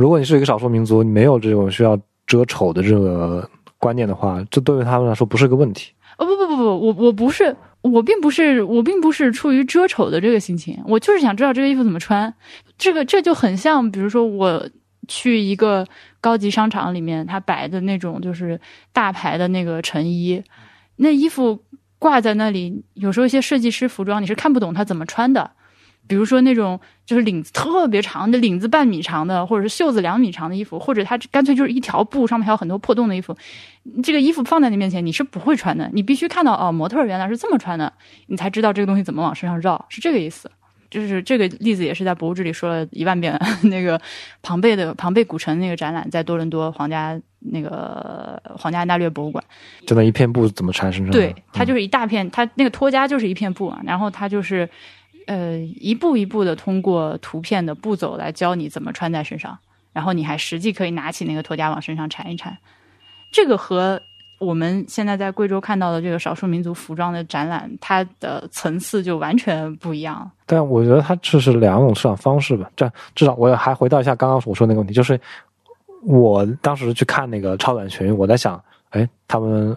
[0.00, 1.94] 如果你是一个少数民族，你没有这种需要
[2.26, 5.92] 遮丑的这个观念的话，这对于他们来说不是个问题。
[6.16, 12.32] 哦不不不不，我我不是，我并不是，我并不是出于遮丑的这个心情，我就是想知道这个衣服怎么穿。
[12.78, 14.66] 这个这就很像，比如说我
[15.06, 15.86] 去一个
[16.22, 18.58] 高级商场里面，他摆的那种就是
[18.94, 20.42] 大牌的那个成衣，
[20.96, 21.62] 那衣服
[21.98, 25.50] 挂在那里，有时候一些设计师服装你是看不懂他怎么穿的。
[26.10, 33.36] 比如说那种就是领子特别长的领子半米长的，或者是袖子两米长的衣服，或者它干脆就是一条布上面还有很多破洞的衣服，
[34.02, 37.92] 这个衣服放在你面前你是不会穿的，你必须看到哦，模特原来是这么穿的，
[38.26, 40.50] 你才知道这个东西怎么往身上绕，是这个意思。
[40.90, 43.40] 就是这个例子也是在博物志里说了一万遍。
[43.62, 44.00] 那个
[44.42, 49.44] 庞贝的庞贝古城那个展览在多伦多皇家那个皇家安大略博物馆，
[49.86, 51.12] 就那一片布怎么穿身上？
[51.12, 54.68] 对，它就是一大片，它那个托家就是一片布啊，然后它就是。
[55.26, 59.58] 呃，一步一步的通过图片的步骤来教你怎么穿在身上，
[59.92, 62.56] 然后你还实际可以拿起那个托甲往身上缠一缠。
[63.32, 64.00] 这个和
[64.40, 70.28] 我们现在在贵州看到的这个少数民族服装的展览，它的层次就完全不一样。
[70.46, 72.70] 但我觉得它这是两种市场方式吧。
[72.74, 75.20] 这至少我还回到一下刚刚我说那个问题，就是
[76.02, 79.76] 我当时去看那个超短裙，我在想，哎，他们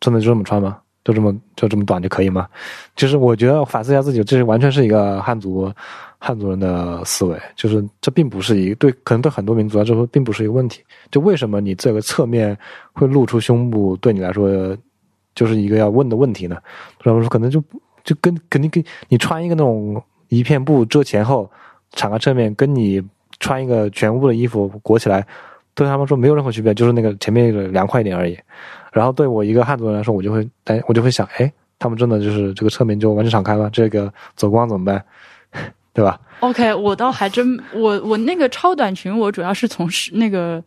[0.00, 0.78] 真的就这么穿吗？
[1.10, 2.46] 就这么就这么短就可以吗？
[2.94, 5.72] 就是我觉得反思一下自己，这是完全是一个汉族
[6.18, 10.82] 汉族人的思维，就是这并不是一对，可能对很多民族来说并不是一个问题。
[11.10, 12.56] 就为什么你这个侧面
[12.92, 14.76] 会露出胸部，对你来说
[15.34, 16.56] 就是一个要问的问题呢？
[17.02, 17.60] 然后说可能就
[18.04, 21.50] 就跟肯定跟你穿一个那种一片布遮前后
[21.92, 23.02] 敞开侧面，跟你
[23.40, 25.26] 穿一个全部的衣服裹起来，
[25.74, 28.38] 对他们说没有任何区别，就是那个前面凉快一点而已。
[28.92, 33.68] 然后对我一个汉族人来说，我就会哎，我就会想，哎，他们真的就是这个侧面就完全敞开吗？
[33.72, 35.04] 这个走光怎么办？
[35.92, 40.62] 对吧？OK，我倒还真，我我那个超短裙，我主要是从实那个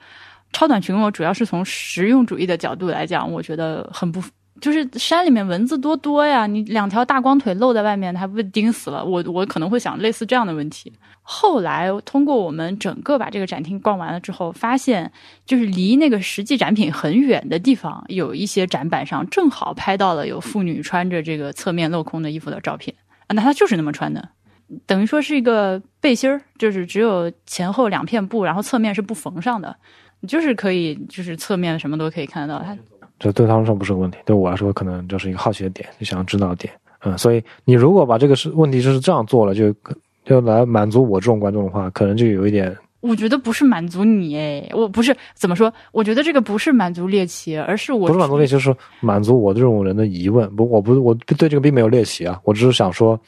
[0.51, 4.21] 超短裙，我主要是从实用主义的角度来讲，我觉得很不。
[4.63, 9.03] 就是山里面蚊子多多呀，你两条大光腿露在外面，还不被叮死了？
[9.03, 10.93] 我我可能会想类似这样的问题。
[11.21, 15.11] 后来通过我们整个把这个展厅逛完了之后，发现
[15.45, 22.95] 就是离那个实际展品很远的地方，有一些展板上正好拍到了有妇女穿着这个侧面镂空的衣服的照片
[23.27, 24.29] 啊，那她就是那么穿的，
[24.85, 29.75] 等于说是一个背心儿，就是只有前后两片布，然后侧面是不缝上的，
[30.21, 32.77] 你就是可以就是侧面什么都可以看得到它。
[33.23, 36.73] 这对他们说不是个问题，对我来说可能就是一个好奇的点，就想要知道的点。
[37.05, 39.73] 嗯，所以你如果把这个是问题就是这样做了，就
[40.25, 42.75] 就来满足我这种观众的话，可能就有一点。
[42.99, 45.73] 我觉得不是满足你诶，我不是怎么说？
[45.91, 50.53] 我觉得这个不是满足猎奇，而是我不是满足猎奇，是满足我这种人的疑问。
[50.55, 53.19] 不，我不，我对这个并没有猎奇啊，我只是想说，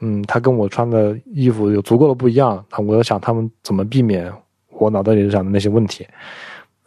[0.00, 4.32] 嗯，他跟我穿的衣服有足够的不一样，我要想他们怎么避免
[4.78, 6.06] 我脑袋里想的那些问题。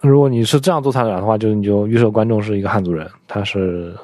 [0.02, 3.96] 如果你是这样做参展的话，就是你就预设观众是一个汉族人，他是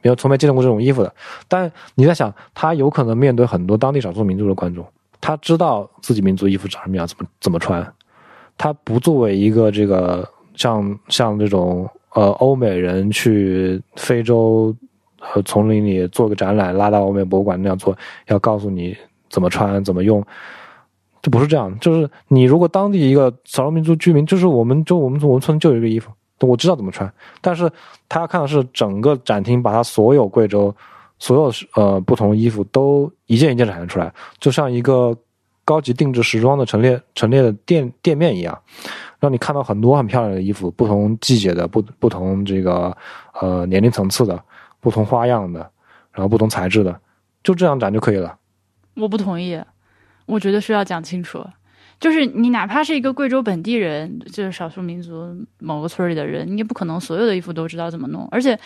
[0.00, 1.14] 没有从没见到过这种衣服的。
[1.46, 4.84] 但你在想，他有可能面对很多当地少数民族的观众，
[5.20, 7.86] 他知道自己民族衣服长什么样，怎么怎么穿。
[8.56, 14.74] 他不作为一个这个像像这种呃欧美人去非洲
[15.20, 17.96] 和丛林里做个展览，拉到欧美博物馆那样做，
[18.28, 18.96] 要告诉你
[19.28, 20.24] 怎么穿怎么用。
[21.22, 27.10] 这不是这样，就是你如果当地一个少数民族居民，就是我们就我们我们村就有一个衣服，我知道怎么穿。
[27.40, 27.70] 但是
[28.08, 30.74] 他要看的是整个展厅，把他所有贵州
[31.20, 35.16] 所有呃不同衣服都一件一件展现出来，就像一个
[35.64, 38.58] 高级定制时装的陈列陈列的店店面一样，
[39.20, 42.96] 让你看到很多很漂亮的衣服，不同季节的不不同这个
[43.40, 44.42] 呃年龄层次的
[44.80, 45.60] 不同花样的，
[46.10, 47.00] 然后不同材质的，
[47.44, 48.36] 就这样展就可以了。
[48.96, 49.56] 我不同意。
[50.26, 51.44] 我觉得需要讲清楚，
[52.00, 58.26] 就是你哪怕是一个贵州本地人，就是少数民族某个村里的人，你也不可能所有的衣服都知道怎么弄。
[58.30, 58.58] 而且，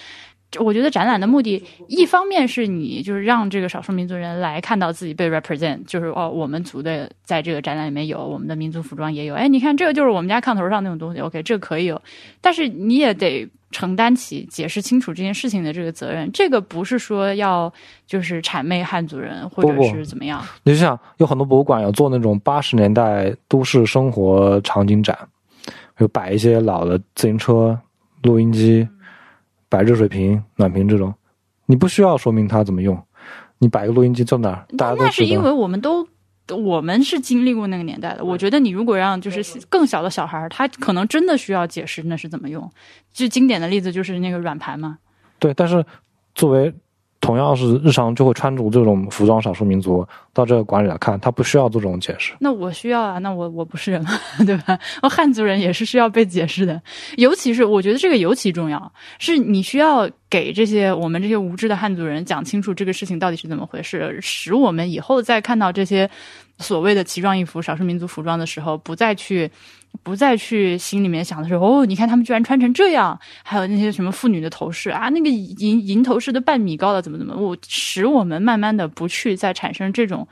[0.59, 12.01] 我觉得展览的目的，一方面是你就是让这个少数民族人来看到自己被 represent，就是哦，我们族的在这个展览里面有我们的民族服装也有，哎，你看这个就是我们家炕头上那种东西，OK，这个可以有，
[12.40, 13.49] 但是你也得。
[13.70, 17.72] 承担起解释清楚这件事情的这个责任，这个不是说要
[18.07, 20.42] 就是谄媚汉族人或者是怎么样。
[20.62, 25.18] 你就想有很多博物馆有做那种八十年代都市生活场景展，
[25.98, 27.79] 有摆一些老的自行车、
[28.22, 28.88] 录音机、
[29.68, 31.12] 摆热水瓶、暖瓶这种，
[31.66, 32.96] 你不需要说明它怎么用，
[33.59, 36.07] 你摆个录音机在哪儿，大家都那是因为我们都。
[36.48, 42.70] 我们是经历过那个年代的，我觉得你如果让就是更小的小孩儿，他可能真的需要解释那是怎么用。
[43.12, 44.98] 最经典的例子就是那个软盘嘛。
[45.38, 45.85] 对，但是
[46.35, 46.74] 作为。
[47.20, 52.35] 同样是日常就会穿着这种服装，少数民族到这个馆里来看，他不需要做这种解释。
[52.38, 54.11] 那我需要啊，那我我不是人吗？
[54.46, 54.79] 对吧？
[55.02, 56.81] 我汉族人也是需要被解释的，
[57.16, 66.09] 尤其是我觉得这个尤其重要，是你需要给这些我们这些无知的汉族人讲清楚这个事情到底是怎么回事，使我们以后再看到这些
[66.59, 69.51] 所谓的奇装异服、少数民族服装的时候，不再去。
[70.03, 80.29] 不再去心里面想的时候，哦，你看他们居然穿成这样，还有那些什么妇女的头饰啊，那个银银头饰都半米高了，怎么怎么，我使我们慢慢的不去再产生这种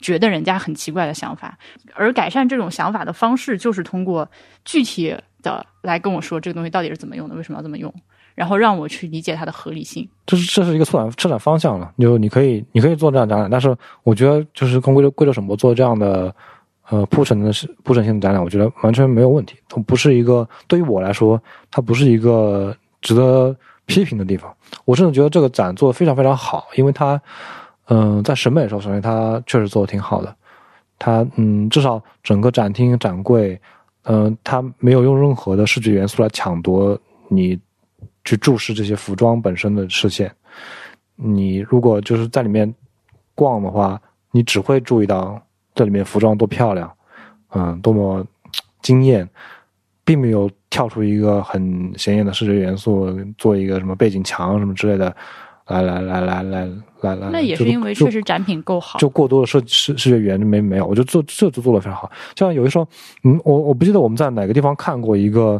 [0.00, 1.58] 觉得人家很奇怪的想法，
[1.92, 4.26] 而改善这种想法的方式就是通过
[4.64, 7.92] 具体的来跟我说这个东西到底是怎么用的，为什么要这么用，
[8.34, 10.08] 然后让我去理解它的合理性。
[10.26, 16.34] 这是这是一个策展策展方向了，就你可以你可以做这样展览，但是我觉得就是跟贵州贵州省博做这样的。
[16.90, 19.56] 呃，铺陈的是铺陈性的展览，我觉得完全没有问题。
[19.68, 21.40] 它不是一个对于我来说，
[21.70, 24.52] 它不是一个值得批评的地方。
[24.84, 27.18] 我甚至觉得这个展做的非常非常好，因为它，
[27.86, 30.36] 嗯，在审美上，首先它确实做的挺好的。
[30.98, 33.58] 它，嗯，至少整个展厅展柜，
[34.02, 37.58] 嗯，它没有用任何的视觉元素来抢夺你
[38.24, 40.34] 去注视这些服装本身的视线。
[41.16, 42.72] 你如果就是在里面
[43.34, 45.40] 逛的话，你只会注意到。
[45.74, 46.92] 这里面服装多漂亮，
[47.54, 48.22] 嗯，多么
[48.82, 49.26] 惊艳，
[50.04, 55.16] 并没有跳出一个很显眼的视觉元素，做一个什么背景墙什么之类的，
[55.68, 56.68] 来来来来来
[57.00, 57.30] 来来。
[57.30, 62.12] 那也是因为确实展品够好，就过多的视视视觉语言没没有，我就做这就做的非常好。
[62.36, 62.86] 像有的时候，
[63.24, 65.58] 嗯，我我不记得我们在哪个地方看过一个，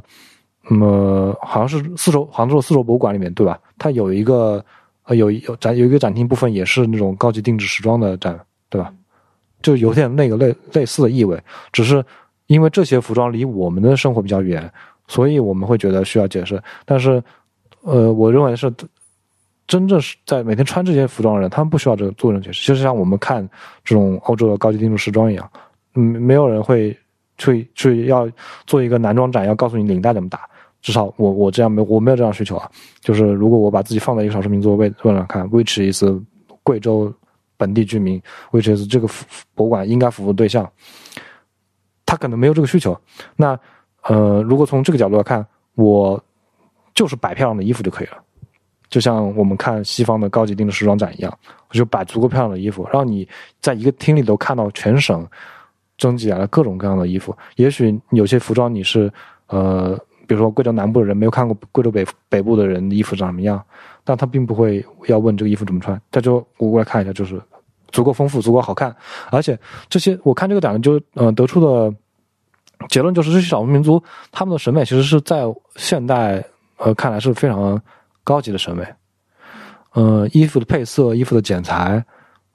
[0.68, 3.59] 那么好像是丝绸杭州丝绸博物馆里面对吧？
[3.79, 4.64] 它有一个
[5.05, 8.38] 呃有有展有一个展厅部分也是那种高级定制时装的展，
[8.70, 8.92] 对吧？
[9.61, 11.40] 就有点那个类类似的意味，
[11.72, 12.05] 只是
[12.48, 14.68] 因为这些服装离我们的生活比较远，
[15.07, 16.61] 所以我们会觉得需要解释。
[16.85, 17.22] 但是，
[17.83, 18.72] 呃，我认为是
[19.68, 22.66] 真正是在每天穿这些服装的人，他们不需要这个做这种解释。
[22.66, 23.48] 就是像我们看
[23.85, 25.48] 这种欧洲的高级定制时装一样，
[25.94, 26.96] 嗯，没有人会
[27.38, 28.29] 去去要
[28.66, 30.40] 做一个男装展，要告诉你领带怎么打。
[30.81, 32.71] 至少我我这样没我没有这样需求啊。
[33.01, 36.05] 就是如果我把自己放在一个少数民族位位上看，which is
[36.62, 37.12] 贵州。
[37.59, 39.07] 本地居民，which is 这个
[39.55, 40.68] 博物馆应该服务对象，
[42.05, 42.99] 他可能没有这个需求。
[43.37, 43.57] 那
[44.03, 46.21] 呃，如果从这个角度来看，我
[46.92, 48.16] 就是摆漂亮的衣服就可以了，
[48.88, 53.28] 就像我们看西方的高级定制时装展一样，我就摆足够漂亮的衣服，让你
[53.61, 55.24] 在一个厅里头看到全省
[56.03, 57.36] 征集来了各种各样的衣服。
[57.57, 59.12] 也许有些服装你是
[59.46, 59.96] 呃，
[60.26, 63.62] 比如说贵州南部的人没有看过贵州北北部的人的衣服长什么样，
[64.05, 67.40] 但他并不会要问这个衣服怎么穿，他就我过来看一下就是。
[67.92, 68.96] 足够丰富，足够好看，
[69.30, 69.59] 而且
[69.90, 71.94] 这些我看这个展就呃得出的
[72.88, 75.44] 结论就是这些少数民族他们的审美其实是在
[75.76, 76.42] 现代
[76.78, 77.78] 呃看来是非常
[78.24, 78.82] 高级的审美，
[79.92, 82.03] 呃衣服的配色、衣服的剪裁，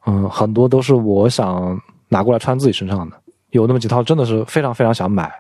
[0.08, 1.80] 嗯很多都是我想
[2.10, 3.16] 拿过来穿自己身上的，
[3.52, 5.32] 有那么几套真的是非常非常想买，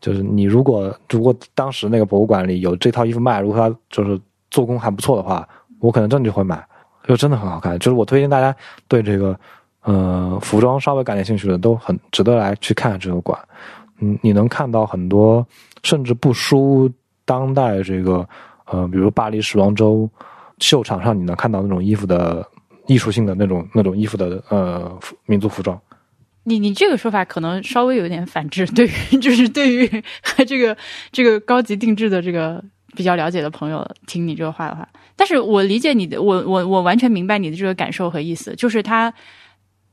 [0.00, 4.20] 就是你如果如果当时那个博物馆里有这套衣服卖，如果它就是
[4.50, 5.46] 做工还不错的话，
[5.78, 6.66] 我可能真的就会买，
[7.06, 7.78] 就真的很好看。
[7.78, 8.54] 就是我推荐大家
[8.88, 9.38] 对这个
[9.82, 13.38] 呃服装稍微感点兴趣的，都很值得来去看这个馆。
[14.00, 15.46] 嗯，你能看到很多
[15.82, 16.90] 甚至不输
[17.24, 18.26] 当代这个
[18.66, 20.08] 呃，比如巴黎时装周
[20.58, 22.46] 秀场上你能看到那种衣服的
[22.86, 25.78] 艺术性的那种那种衣服的呃民族服装。
[26.44, 29.88] 你你这个说法可能稍微有点反制，对于 就是对于
[30.46, 30.76] 这个
[31.10, 32.62] 这个高级定制的这个
[32.94, 39.12] 比较了解的朋友听你这个话的话，但是我理解你的，我我我完全明白你的这个感受和意思，就是他，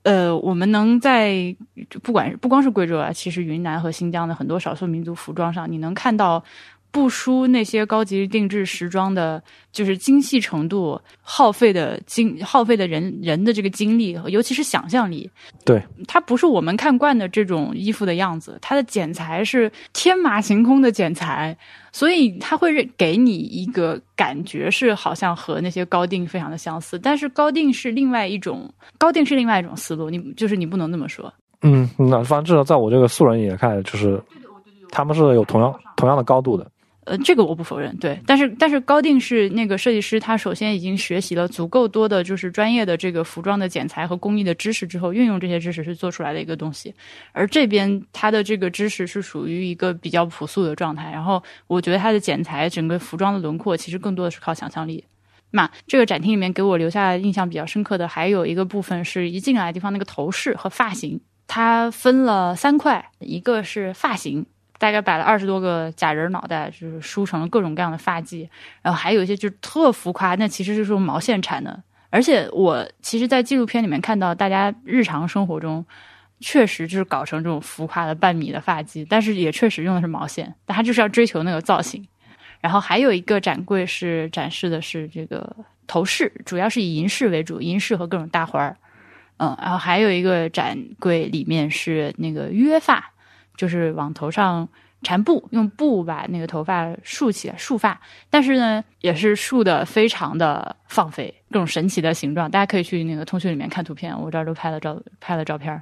[0.04, 1.56] 呃，我们能在
[2.04, 6.44] 不管不光是贵州啊，其实云南和新疆的很多少数民族服装上，你能看到。
[6.92, 15.30] 不输那些高级定制时装的，就是精细程度、耗费的精、耗费的人人的这个精力，尤其是想象力。
[15.64, 21.58] 对，它不是我们看惯的这种衣服的样子，它的剪裁是天马行空的剪裁，
[21.94, 27.00] 所以它会给你一个感觉是好像和那些高定非常的相似。
[27.00, 31.34] 但是高定是另外一种，高定是另外一种思路，你就是你不能那么说。
[31.62, 34.22] 嗯，那反正至少在我这个素人眼看，就是
[34.90, 36.70] 他们是有同样同样的高度的。
[37.12, 46.96] 呃，这个我不否认，对，但是但是高定是那个设计师，他首先已经学习了足够多的，就是专业的这个服装的剪裁和工艺的知识之后，运用这些知识是做出来的一个东西。
[47.34, 55.04] 而这边他的这个知识是属于一个比较朴素的状态，然后我觉得他的剪裁，整个服装的轮廓其实更多的是靠想象力。
[55.50, 64.46] 那这个展厅里面给我留下印象比较深刻的还有一个部分，是一进来的地方那个头饰和发型，它分了三块，一个是发型。
[64.82, 68.50] 大概摆了二十多个假人脑袋，就是梳成了各种各样的发髻，
[68.82, 71.84] 然后还有一些就是特浮夸，那其实就是用毛线缠的。
[72.10, 75.86] 而且我其实，在纪录片里面看到，大家日常生活中
[76.40, 82.04] 确实就是搞成这种浮夸的半米的发髻，但是也确实用的是毛线，但他就是要追求那个造型。
[82.60, 85.56] 然后还有一个展柜是展示的是这个
[85.86, 88.76] 头饰，主要是以银饰为主，银饰和各种大环儿。
[89.38, 93.11] 嗯，然后还有一个展柜里面是那个约发。
[93.62, 94.68] 就是往头上
[95.04, 98.02] 缠布，用布把那个头发竖起来，束发。
[98.28, 102.50] 但是呢，也是竖的非常的放飞，各种神奇的形状。
[102.50, 105.80] 大家可以去那个通讯里面看图片，我这儿都拍了照，拍了照片。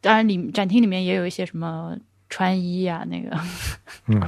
[0.00, 1.96] 当然，里展厅里面也有一些什么
[2.28, 3.38] 穿衣啊，那个，
[4.08, 4.20] 嗯，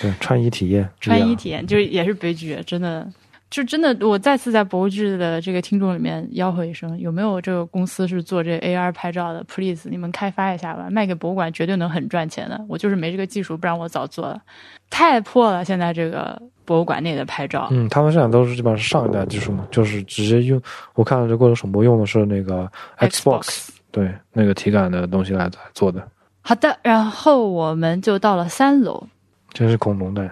[0.00, 3.08] 对，穿衣体验， 穿衣体验就是也是悲剧，真的。
[3.52, 12.58] 就真的，我再次在博物志的这个听众里面吆喝一声：有没有这个公司是做这 AR 拍照的？Please，你们开发一下吧，卖给博物馆绝对能很赚钱的。
[12.66, 14.40] 我就是没这个技术，不然我早做了。
[14.88, 17.68] 太破了，现在这个博物馆内的拍照。
[17.70, 20.58] 嗯，他们现在都是基本上是上一代技术嘛，就是直接用。
[20.94, 22.66] 我看到这过程首播用的是那个
[23.00, 26.02] Xbox，对，那个体感的东西来做的。
[26.40, 29.06] 好的，然后我们就到了三楼。
[29.52, 30.30] 这是恐龙的。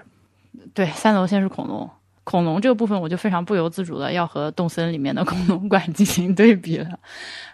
[0.73, 1.87] 对，三楼先是恐龙。
[2.25, 6.87] 恐龙这个部分，我就非常不由自主的要和动森里面的恐龙馆进行对比了。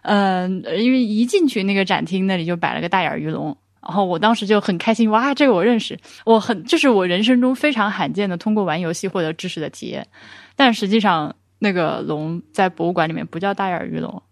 [0.03, 10.07] 嗯，因为一进去那个展厅那里就摆了个大眼鱼龙，然后我当时就很开心，哇，这个我认识，我很这是我人生中非常罕见的通过玩游戏获得知识的体验。
[10.57, 14.23] 但实际上，那个龙在博物馆里面不叫大眼鱼龙，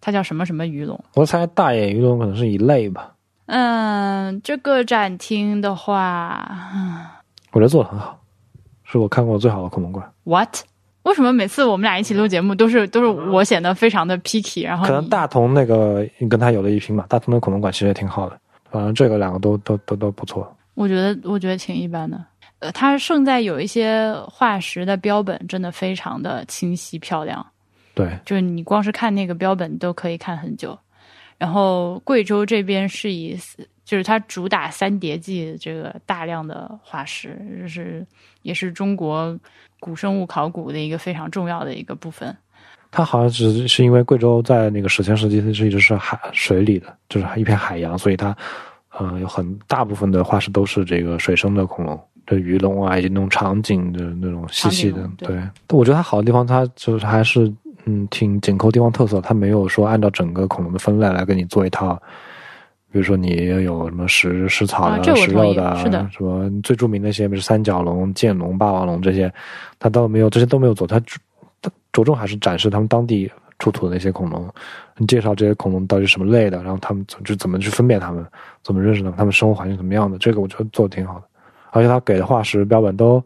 [0.00, 1.02] 它叫什么什么鱼龙？
[1.14, 3.12] 我猜大眼鱼龙可能是一类吧。
[3.46, 7.22] 嗯，这个展厅的话，
[7.52, 8.18] 我觉得做的很好。
[8.98, 10.08] 是我看过最好的恐龙馆。
[10.24, 10.56] What？
[11.02, 14.64] 为什么每次我们俩一起录节目都是都是我显得非常的 picky？
[14.64, 17.04] 然后可能大同那个跟他有的一拼吧。
[17.10, 18.38] 大同的恐龙馆其实也挺好的，
[18.70, 20.50] 反正这个两个都都都都不错。
[20.72, 22.18] 我觉得我觉得挺一般的。
[22.60, 27.44] 呃，它胜在有一些化石的标本真的非常的清晰漂亮。
[27.94, 30.78] 对，就是你光是看那个标本都可以看很久。
[31.36, 33.36] 然后贵州这边是以
[33.84, 38.04] 就是它主打三叠纪这个大量的化石，就是
[38.42, 39.38] 也是中国
[39.78, 42.34] 古生物考古的一个非常重要的一个部分。
[42.90, 48.34] 它好像只是因为贵州在那个史前时期是一直是海水里的，就是一片海洋，所以它
[48.90, 55.10] 呃有很大部分的化石都是这个水生的恐龙，这鱼龙啊以及那种长颈的那种细细的。
[55.18, 57.52] 对，我觉得它好的地方，它就是还是
[57.84, 62.00] 嗯挺紧扣地方特色，它没有说按照整个恐龙的分类来给你做一套。
[62.94, 69.28] 比如说你有什么食食草的、食肉的，什么最著名的一些，比如三角龙、剑龙、霸王龙这些，
[69.80, 70.86] 它都没有，这些都没有做。
[70.86, 71.00] 它
[71.60, 73.28] 它着重还是展示他们当地
[73.58, 74.48] 出土的那些恐龙，
[75.08, 78.24] 介绍这些恐龙到底什么类的，然后他们就怎么去分辨它们，
[78.62, 80.16] 怎么认识它们，它们生活环境怎么样的。
[80.18, 81.24] 这个我觉得做的挺好的，
[81.72, 83.20] 而且他给的化石标本都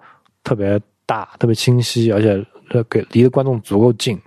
[0.45, 2.43] 特别大、特别清晰，而且
[2.89, 4.19] 给离的观众足够近，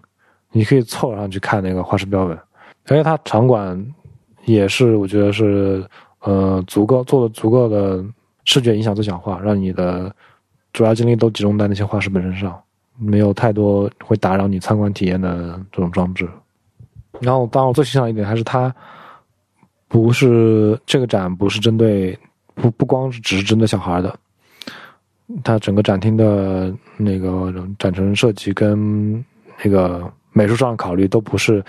[0.52, 2.38] 你可以凑上去看那个化石标本，
[2.86, 3.84] 而且它场馆。
[4.46, 5.86] 也是，我觉得是，
[6.20, 8.04] 呃，足够做的足够的
[8.46, 10.14] 视觉影响最小化，让你的
[10.74, 12.60] 主要精力都集中在那些画室本身上。
[13.04, 16.30] 没有太多会打扰你参观体验的这种装置。
[17.20, 18.72] 然后，当然我最欣赏一点还是它
[19.88, 22.16] 不是这个展不是针对
[22.54, 24.16] 不不光是只是针对小孩的，
[25.44, 29.26] 它整个展厅的那个展陈设计跟
[29.64, 31.64] 那个美术上的考虑都不是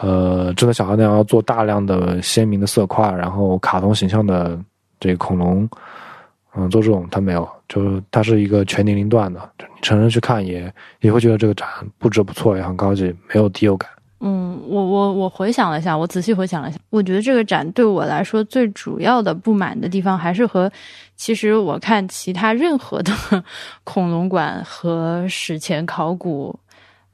[0.00, 4.58] 呃针对小孩那样要做大量的鲜明的色块，然后卡通形象的
[5.00, 5.68] 这个恐龙，
[6.56, 9.40] 嗯，做这种它没有，就是它是一个全年龄段的，
[9.82, 11.68] 成人去看也也会觉得这个展
[11.98, 13.88] 布置不错，也很高级，没有低幼感。
[14.20, 20.68] 嗯，我我我回想了一下，我仔细回想了一下，我觉得这个展对我来说最主要的不满的地方，还是和
[21.14, 23.12] 其实我看其他任何的
[23.84, 26.58] 恐龙馆和史前考古，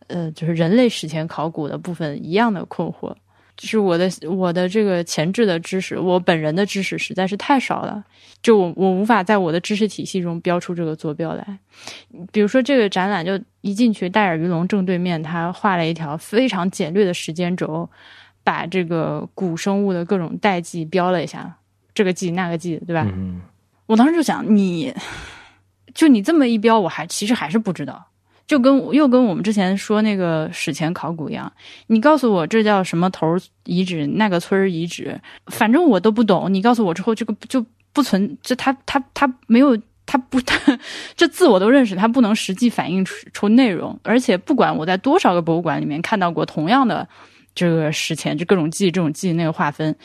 [0.09, 3.15] 呃，就是人类史前考古的部分一样的困惑。
[3.57, 8.03] 就是我的我的这个前置的知识，我本人的知识实在是太少了，
[8.43, 11.59] 就我我无法在我的知识体系中标出这个坐标来。
[12.33, 17.89] 比如说这个展览，就一进去，戴尔鱼龙正对面，他画了一条非常简略的时间轴，
[18.43, 21.57] 把这个古生物的各种代际标了一下，
[21.95, 23.07] 这个纪那个纪，对吧？
[23.15, 23.41] 嗯，
[23.87, 24.93] 我当时就想，你
[25.95, 28.05] 就你这么一标，我还其实还是不知道。
[28.47, 31.51] 就跟又跟我们之前说那个史前考古一样，
[31.87, 36.53] 你告诉我这叫什么头遗址，那个村遗址，反正我都不懂。
[36.53, 37.65] 你告诉我之后，这个就
[37.95, 39.75] 不存，这他他他没有，
[40.05, 40.39] 他不，
[41.17, 43.99] 这字我都认识，他不能实际反映出出内容。
[44.03, 47.09] 而且不管我在多少个博物馆里面看到过同样的
[47.55, 49.97] 这个史前这各种记这种记那个划分，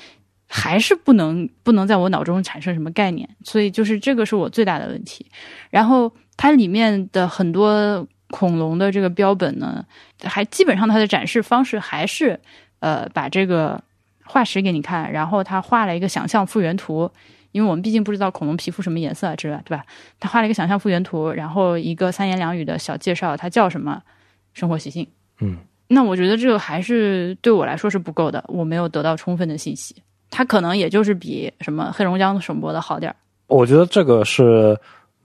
[0.48, 3.30] 还是不能不能在我脑中产生什么概念。
[3.44, 5.26] 所以就是这个是我最大的问题。
[5.70, 8.08] 然后它里面的很多。
[8.32, 9.84] 恐龙的这个标本呢，
[10.24, 12.40] 还基本上它的展示方式还是，
[12.80, 13.82] 呃，把这个
[14.24, 17.10] 化石给你看，然后他画了一个想象复原图，
[17.52, 19.84] 因为我们毕竟不知道恐龙皮肤什么颜色，之类对吧？
[20.20, 24.02] 他画了一个想象复原图，然后一个三言两语的小介绍，它叫什么，
[24.54, 25.08] 生活习性。
[25.42, 25.58] 嗯，
[25.88, 29.96] 那我觉得这个还是对我来说是不够的，我没有得到充分的信息，
[30.30, 33.16] 它可能也就是比什么黑龙江省博的好点儿。
[33.48, 34.78] 我觉得这个是。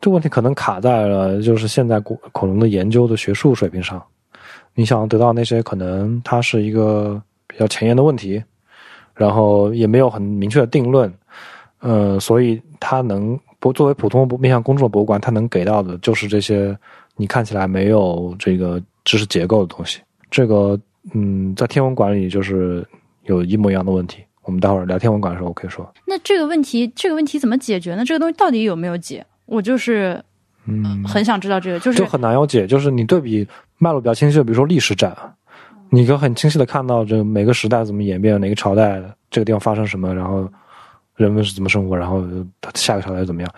[0.05, 4.05] 这问题可能卡在了就是现在恐恐龙的研究的学术水平上，
[4.75, 8.45] 你想得到那些可能它是一个比较前沿的问题，
[9.15, 11.11] 然后也没有很明确的定论，
[11.79, 16.79] 呃，所以它能不作为普通面向公众的博物馆，它能给到的就是这些
[17.17, 20.03] 你看起来没有这个知识结构的东西。
[20.31, 20.79] 这个
[21.15, 22.87] 嗯，在天文馆里就是
[23.23, 24.23] 有一模一样的问题。
[24.43, 25.91] 我们待会儿聊天文馆的时候，我可以说。
[26.07, 28.05] 那这个问题，这个问题怎么解决呢？
[28.05, 29.25] 这个东西到底有没有解？
[29.47, 30.23] 我就是，
[30.67, 32.67] 嗯，很想知道这个，就是就很难有解。
[32.67, 33.47] 就是你对比
[33.79, 35.17] 脉络比较清晰的，比如说历史展，
[35.91, 40.49] 你可很清晰的看到这每个时代怎么演变，哪个朝代这个地方发生什么，然后
[41.17, 42.25] 人们是怎么生活，然后
[42.75, 43.51] 下个朝代怎么样。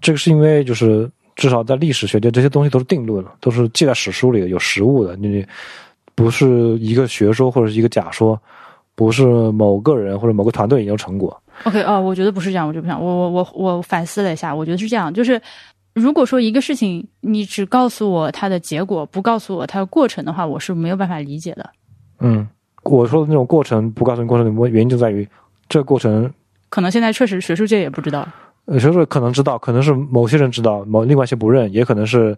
[0.00, 5.16] 这个是因为就是至少在历史学界，这些东西都是定论了，都是记在史书里的，有实物的。
[5.16, 5.44] 你
[6.14, 8.38] 不是一个学说或者是一个假说，
[8.94, 11.42] 不是某个人或者某个团队研究成果。
[11.64, 15.40] OK，哦，我觉得不是这样，我就不想，我我我我反思了一下，我觉得是这样，就是
[15.94, 21.68] 如果说一个事情你只告诉我它的结果，不告诉我它的过程的话，我是没有办法理解的。
[22.20, 22.46] 嗯，
[22.84, 25.28] 我说的那种过程不告诉你过程的原因就在于
[25.68, 26.32] 这个过程
[26.68, 28.26] 可能现在确实学术界也不知道，
[28.64, 32.36] 呃，学术可能知道，可能是某些人知道，某另外一些不认，也可能是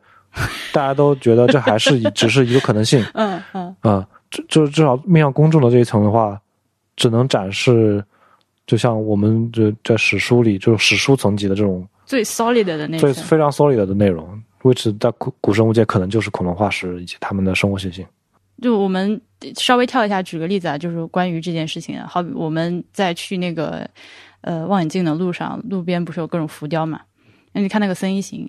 [0.72, 3.04] 大家都觉得这还是 只是一个可能性。
[3.14, 6.40] 嗯嗯啊，就就至少面向公众的这一层的话，
[6.96, 8.04] 只能展示。
[8.66, 18.06] 就像我们这在史书里，就是史书层级的这种最 solid 的那最非常 solid 的内容，which 在古古生物界可能就是恐龙化石以及它们的生活习性。
[18.60, 19.20] 就我们
[19.56, 23.88] 稍微跳一下，举个例子啊，就是关于这件事情啊，好比我们在去那个
[24.42, 27.00] 呃望远镜的路上，路边不是有各种浮雕嘛？
[27.52, 28.48] 那你看那个森一行，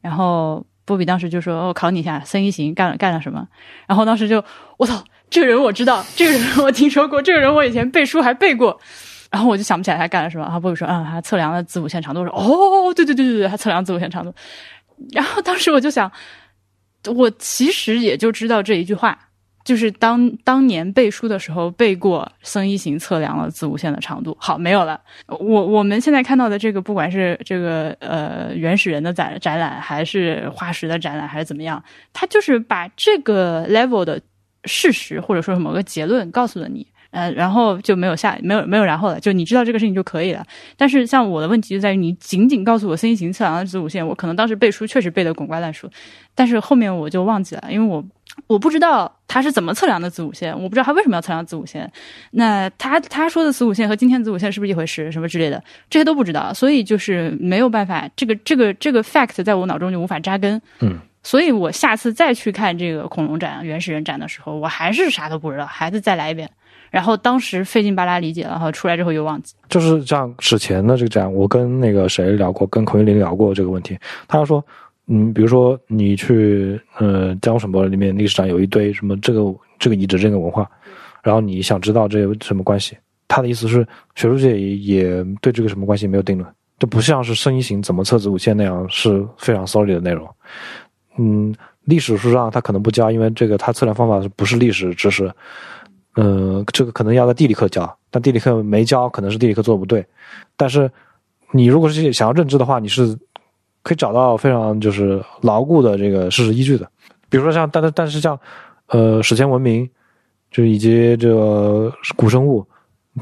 [0.00, 3.46] 然后波比当时就说：“我考你一下，森一行干了干了什么？”
[3.86, 4.42] 然后当时就
[4.78, 8.80] 我操，这个人我知道，这个人我听说过，这个人我以前背书还背过。
[9.30, 10.44] 然后我就想不起来他干了什么。
[10.44, 14.34] 然后波比说：“嗯，他测量了子午线长度。”我说：“哦，对对对对对，他测量子午线长度。”
[15.12, 16.10] 然后当时我就想，
[17.14, 19.18] 我其实也就知道这一句话，
[19.64, 24.36] 就是当当年背书的时候背过僧一行测量了子午线的长度。
[24.38, 25.00] 好，没有了。
[25.28, 34.20] 我我们现在看到的这个，不管是这个呃原始人的展展览，还是化石的展览，还是怎么样，他就是把这个 level 的
[34.64, 36.86] 事实或者说某个结论告诉了你。
[37.10, 40.44] 呃，然后就没有下，没有没有然后了，就你知道这个事情就可以了。
[40.76, 45.90] 但是像我的问题就在于，你仅仅告诉我森一行测量的子午线，我可能当时背书确实背得滚瓜烂熟，
[46.34, 48.04] 但是后面我就忘记了，因为我
[48.46, 51.90] 我不知道他是怎么测量的子午线，我不知道他为什么要测量子午线。
[52.30, 60.62] 那他他说的子午线和今天子午线是不是一回事，什么之类的，这些都不知道，所以就是没有办法，这个这个这个 fact 在我脑中就无法扎根。
[60.78, 66.48] 嗯，所以我下次再去看这个恐龙展、原始人展的时候，我还是啥都不知道，还是再来一遍。
[66.90, 69.54] 然后当时费劲巴拉理解了，然后出来之后又忘记。
[69.68, 73.96] 就是像史前的这个展，我跟那个谁聊过，跟孔云林聊过这个问题。
[74.26, 74.64] 他说，
[75.06, 79.40] 嗯，比如说你去呃江苏省里面历史上有一堆什么这个
[79.78, 80.68] 这个遗址这个文化，
[81.22, 82.96] 然后你想知道这有什么关系？
[83.28, 83.86] 他的意思是，
[84.16, 86.48] 学术界也也对这个什么关系没有定论，
[86.80, 90.28] 就不像是生一型怎么测子午线那样是非常 solid 的内容。
[91.16, 95.32] 嗯，历史书上他可能不教，因为这个他测量方法不是历史知识？
[96.22, 100.04] 嗯，这个可能要在地理课教，但地理课没教，可能是地理课做的不对。
[100.54, 100.90] 但是
[101.50, 103.18] 你如果是想要认知的话，你是
[103.82, 106.86] 可以找到非常就是牢固的这个事实依据的。
[107.30, 108.38] 比如说像，但是但是像
[108.88, 109.88] 呃史前文明，
[110.50, 112.66] 就以及这个古生物，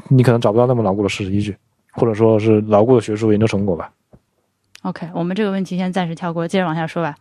[0.09, 1.55] 你可能找不到那么牢固的事实依据，
[1.93, 3.89] 或者说是牢固的学术研究成果吧。
[4.81, 7.15] OK，我们这个问题先暂时跳过，接着往下说吧。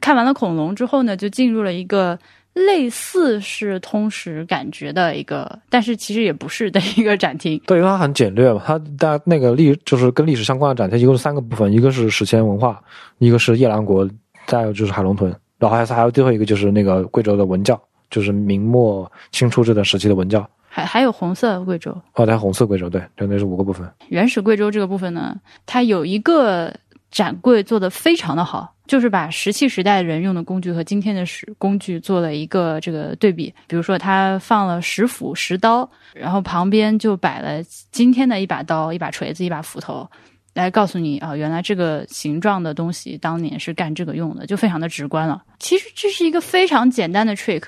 [0.00, 2.16] 看完了恐龙之后呢，就进入了一个。
[2.54, 7.60] 类似是通识感觉的一个， 但是其实也不是的一个展厅。
[7.66, 12.82] 对，因为它很简略嘛，它大那个历就是跟历史相关的展厅，一共是三个部分，一个是史前文化，
[13.18, 14.08] 一个是夜郎国，
[14.46, 20.48] 再有就是海龙屯，然后还还有最后一个就是那个贵州的文教，就是明末清初这段时期的文教。
[20.68, 21.96] 还还有红色贵州。
[22.14, 23.88] 哦，对，红色贵州，对，就那是五个部分。
[24.08, 25.36] 原始贵州这个部分呢，
[25.66, 26.74] 它有一个
[27.14, 28.74] 展柜做的非常的好。
[28.86, 40.06] 就是把石器时代人用的工具和今天的石工具做了一个这个对比，比如说他放了石斧、石刀，然后旁边就摆了今天的一把刀、一把锤子、一把斧头，
[40.52, 45.42] 来告诉你啊，原来这个形状的东西当年是干这个用的，就非常的直观了。
[45.58, 47.62] 其实这是一个非常简单的 trick，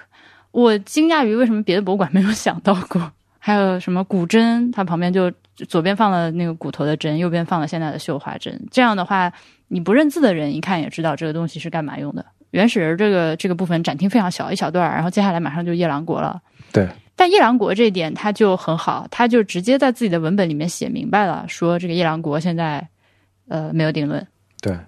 [0.51, 3.11] 我惊讶于为什么别的博物馆没有想到过。
[3.39, 5.33] 还有什么古筝，它旁边就
[5.69, 9.33] 左边放了那个骨头的针，右边放了现在的绣花针，这样的话。
[9.69, 12.25] 你不认字的人一看也知道这个东西是干嘛用的。
[12.53, 16.41] 原始人这个这个部分展厅非常小，一小段然后接下来马上就夜郎国了。
[16.73, 16.89] 对。
[17.17, 22.87] 但夜郎国这一点他就很好，他就直接在自己的文本里面写明白了，说这个夜郎国现在
[23.49, 24.25] 呃没有定论。
[24.61, 24.79] 对。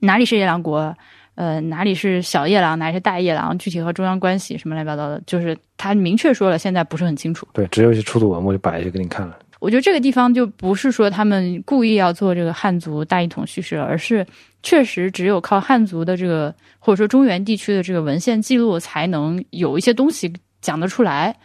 [0.00, 0.94] 哪里是夜郎国？
[1.34, 2.78] 呃，哪里是小夜郎？
[2.78, 3.56] 哪里是大夜郎？
[3.56, 7.48] 具体和中央关系什么乱七八糟的，就是他明确说了，现在不是很清楚。
[7.54, 9.38] 对，只有一些出土文物就摆一些给你看了。
[9.58, 14.26] 我觉得这个地方就不是说他们故意要做这个汉族大一统叙事，而是
[14.62, 21.36] 确实只有靠汉族的这个或者说中原地区的这个文献记录，才能有一些东西讲得出来。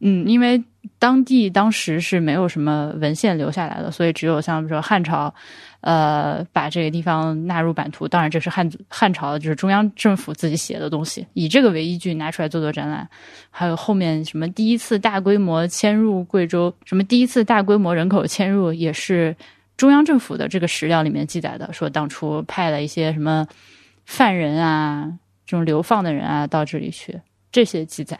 [0.00, 0.62] 嗯，因为
[0.98, 5.34] 当地当时是没有什么文献留下来的，所以只有像比如说汉朝。
[5.80, 13.08] 呃，把这个地方纳入版图，当然这是汉汉朝就是中央政府自己写的东西，以这个为依据拿出来做做展览。
[13.48, 19.36] 还有后面什么第一次大规模迁入贵州，什么第一次大规模人口迁入，也是
[19.76, 23.46] 中央政府的这个史料里面记载的，说当初派了一些什么
[24.04, 25.08] 犯人啊，
[25.46, 27.20] 这种流放的人啊到这里去，
[27.52, 28.18] 这些记载。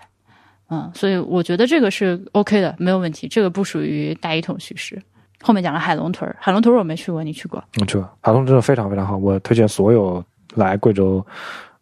[0.71, 5.01] 嗯，所以我觉得这个是 OK 的，没有问题，这个不属于大一统叙事。
[5.41, 7.63] 后面讲了海龙屯海龙屯我没去过，你去过？
[7.81, 10.23] 我去过，海龙真的非常非常好，我推荐所有
[10.55, 11.25] 来贵州，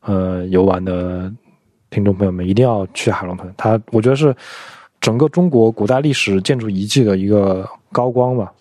[0.02, 1.32] 呃游玩的
[1.90, 3.52] 听众朋友们一定要去海龙屯。
[3.56, 4.34] 它我觉得是
[5.00, 8.52] 整个中国古代历史建筑遗迹的一个高光吧，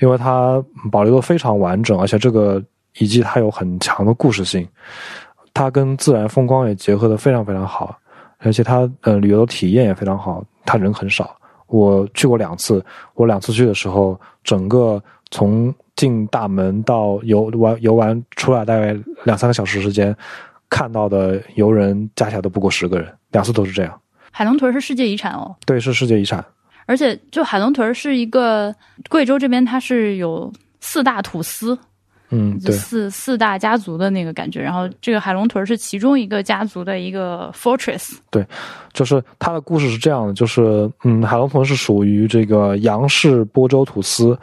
[0.00, 2.62] 因为它保留的非常完整，而且这个
[2.98, 4.66] 遗迹它有很强的故事性，
[5.52, 7.98] 它跟自然风光也结合的非常非常好，
[8.44, 11.36] 而且它呃旅游的体验也非常好，它人很少。
[11.66, 12.84] 我去过两次，
[13.14, 20.14] 我两次去的时候，整个从进大门到游玩游玩出来，大概两三个小时时间，
[20.68, 24.00] 看到的游人加起来都不过十个人，两次都是这样。
[24.30, 26.44] 海龙屯是世界遗产哦，对，是世界遗产。
[26.86, 28.74] 而且，就海龙屯是一个
[29.08, 31.78] 贵州这边，它是有四大土司。
[32.36, 38.16] 嗯，对，四四大家族的那个感觉，然后这个海龙屯是其中一个家族的一个 fortress。
[38.28, 38.44] 对，
[38.92, 44.36] 就是它的故事是这样的，就是嗯，海龙屯是属于这个杨氏播州土司，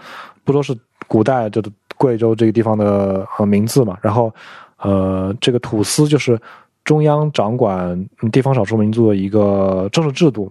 [0.45, 0.73] 播州是
[1.05, 4.33] 古代就是贵州这个地方的呃名字嘛，然后
[4.77, 6.39] 呃，这个土司就是
[6.85, 10.49] 中央掌管地方少数民族的一个政治制度，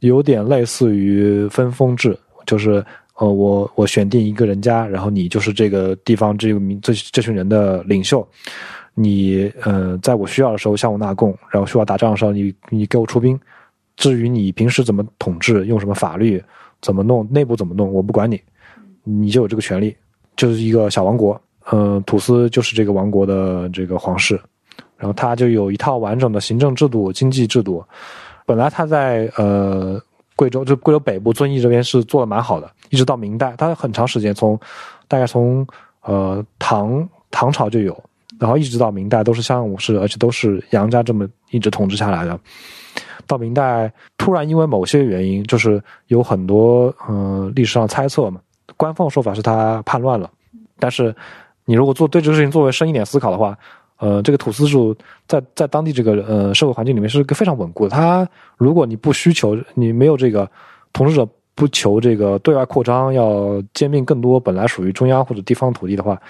[0.00, 2.84] 有点类似于分封制，就是。
[3.16, 8.26] 呃，我我选定一个人家，然后你就是这个地方这个民这这群人的领袖，
[8.92, 13.38] 你呃，在我需要的时候向我纳贡，然后需要打仗的时候你你给我出兵。
[13.96, 16.42] 至于你平时怎么统治，用什么法律，
[16.82, 18.40] 怎么弄，内部怎么弄，我不管你，
[19.04, 19.96] 你就有这个权利，
[20.34, 21.40] 就是一个小王国。
[21.70, 24.34] 呃，土司就是这个王国的这个皇室，
[24.96, 27.84] 然后他就有一套完整的行政制度、经济制度。
[28.44, 30.02] 本来他在呃。
[30.36, 34.56] 贵州就贵州北部遵义这边是做的蛮好的，一直到明代，它很长时间从
[35.08, 35.66] 大概从
[36.02, 38.04] 呃唐唐朝就有，
[38.38, 42.38] 然后一直到明代都是襄阳武士，而且都是杨家这么一直统治下来的。
[43.26, 48.40] 到明代，突然因为某些原因，就是有很多嗯、历史上猜测嘛，
[48.76, 50.30] 官方说法是他叛乱了，
[50.78, 51.12] 但是
[51.64, 53.58] 你如果做对这个事情作为深一点思考的话，
[53.98, 54.94] 呃，这个土司制度
[55.26, 57.90] 在在当地这个呃社会环境里面是个非常稳固的。
[57.90, 60.48] 他如果你不需求，你没有这个
[60.92, 66.20] 统治者不求这个对外扩张，要兼并更多本来属于中央或者地方土地的话，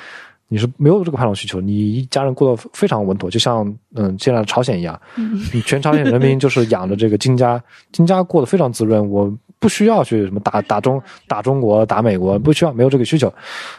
[0.48, 5.00] 你是没有这个叛乱需求，你一家人过得非常稳妥，就像嗯现在的朝鲜一样，
[5.52, 7.62] 你全朝鲜人民就是养着这个金家，
[7.92, 13.32] 金家过得非常滋润，我不需要去什么打打中打中国打美国，不需要没有这个需求，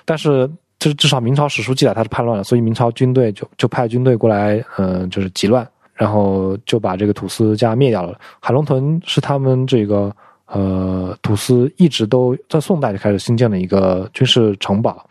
[0.06, 0.50] 但是。
[0.78, 8.20] 就是至少明朝史书记载他是叛乱了，所以明朝军队就就派军队过来，嗯、就是急乱，然后就把这个土司家灭掉了。
[8.42, 10.14] 海龙屯是他们这个
[10.48, 15.08] 呃土司一直都在宋代就开始兴建了一个军事城堡，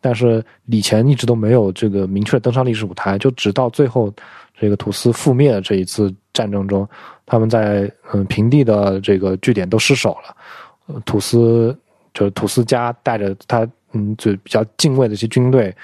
[0.00, 4.12] 但是以前一直都没有这个明确登上历史舞台，就直到最后
[4.58, 6.88] 这个土司覆灭的这一次战争中，
[7.26, 10.36] 他们在嗯平地的这个据点都失守了，
[10.86, 11.76] 呃土司
[12.12, 15.74] 就是土司家带着他嗯就比较敬畏的一些军队。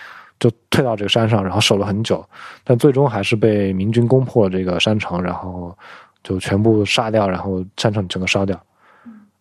[0.41, 2.27] 就退到这个山上，然后守了很久，
[2.65, 5.77] 但最终还是被明军攻破了这个山城，然后
[6.25, 8.59] 就全部杀掉，然后山城整个烧掉。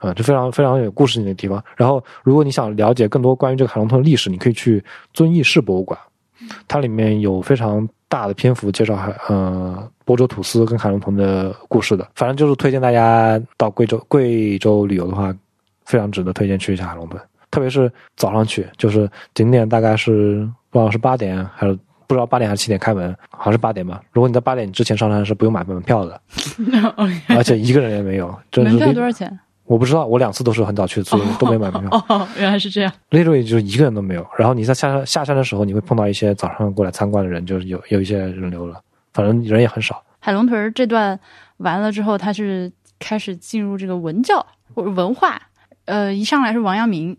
[0.01, 1.63] 嗯，这非常非常有故事性的地方。
[1.75, 4.83] 然后，如果你想了解更多关于这个海龙屯的历史，你可以去
[5.13, 5.99] 遵义市博物馆，
[6.67, 12.07] 它里面有非常大的篇幅介绍海呃亳州土司跟海龙屯的故事的。
[12.15, 15.35] 反正就是推荐大家到贵州贵州旅游的话，
[15.85, 17.21] 非常值得推荐去一下海龙屯，
[17.51, 21.77] 特别是早上去，就是景点大概是不知道是八点还是
[22.07, 24.01] 不知道八点还是七点开门，好像是八点吧。
[24.11, 26.21] 如果你在八点之前上山是不用买门票的，
[27.27, 29.39] 而且一个人也没有， 门是票多少钱？
[29.69, 32.05] 我不知道，我两次都是很早去，所以都没买门票。
[32.09, 32.91] 哦，原来是这样。
[33.11, 34.25] literally 就是一个人都没有。
[34.35, 38.81] 然后你在下山下山的时候，你会碰到一些早上过来参观的人，就是有有一些人流了，
[39.13, 40.03] 反正人也很少。
[40.19, 41.19] 海龙屯儿这段
[41.57, 44.43] 完了之后，他是开始进入这个文教
[44.73, 45.39] 或者文化。
[45.85, 47.15] 呃，一上来是王阳明，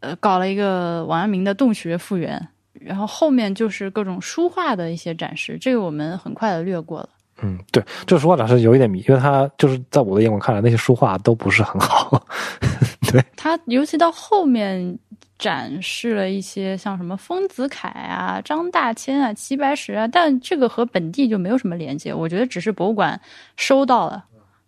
[0.00, 7.10] 呃，搞了一个王阳明的洞穴复原，然后后面就是各种书画的一些展示，这个我们很快的略过了。
[7.42, 12.26] 嗯，对，这书画展是有一点迷，因为它就是在我的眼光看来，那些书画都不是很好。
[13.10, 14.98] 对，他尤其到后面
[15.38, 22.12] 展示了一些像什么丰子恺啊、张大千啊、齐白石啊，但这个和本地就没有什么连接。
[22.12, 23.18] 我觉得只是博物馆
[23.56, 24.24] 收到了，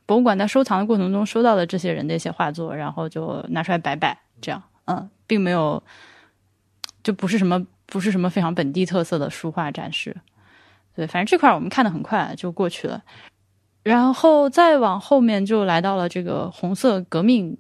[0.07, 5.83] 博物馆在收藏的过程中收到了这些人的一些画作，然后就拿出来摆摆，这样，嗯，并没有，
[7.05, 10.17] 就不是什么不是什么非常本地特色的书画展示。
[10.95, 13.03] 对，反正这块儿我们看的很快就过去了，
[13.83, 17.57] 然后再往后面就来到了这个红色革命，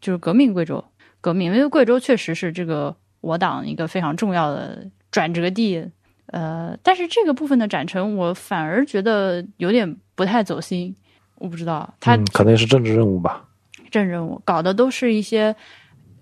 [0.00, 0.84] 就是革命贵州
[1.20, 5.90] 革命，因为贵州确实是这个我党一个非常重要的转折地。
[6.26, 10.94] 呃，但是这个部分的展陈，我反而觉得有点不太走心。
[11.36, 13.44] 我不知道他嗯，可能也是政治任务吧。
[13.90, 15.54] 政治任务搞的都是一些，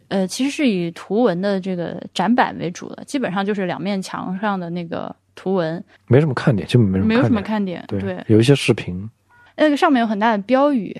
[0.08, 7.40] 呃，其实是以图文的这个展板为主的，基本上就是两面墙上的那个图文，没什么看点，基本没什么没有什么。
[7.42, 7.84] 看点。
[7.88, 9.08] 对，对，有一些视频。
[9.56, 10.98] 那个上面有很大的标语，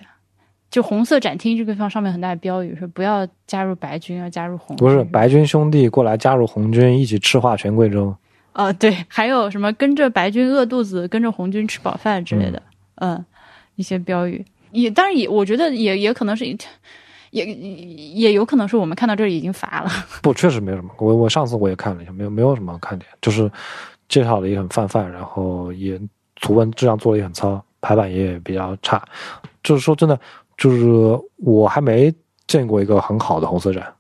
[0.70, 4.86] 就红色展厅这个地方上面很大的标语说不要加入白军，要加入红军。
[4.86, 8.14] 不是白军兄弟过来加入红军，一起赤化全贵州。
[8.52, 12.60] 呃，对，还有什么跟着白军饿肚子，跟着红军吃饱饭之类的，
[12.96, 13.24] 嗯
[13.76, 16.44] 一些标语也，当然也，我觉得也也可能是，
[17.30, 19.90] 也也有可能是我们看到这里已经乏了。
[20.20, 20.90] 不，确实没什么。
[20.98, 23.50] 我我上次我也看了一下，没有没有什么看点，就是
[24.10, 25.98] 介绍的也很泛泛，然后也
[26.42, 29.02] 图文质量做的也很糙，排版也比较差。
[29.62, 30.20] 就是说真的，
[30.58, 30.86] 就是
[31.36, 32.12] 我还没
[32.46, 33.90] 见过一个很好的红色展。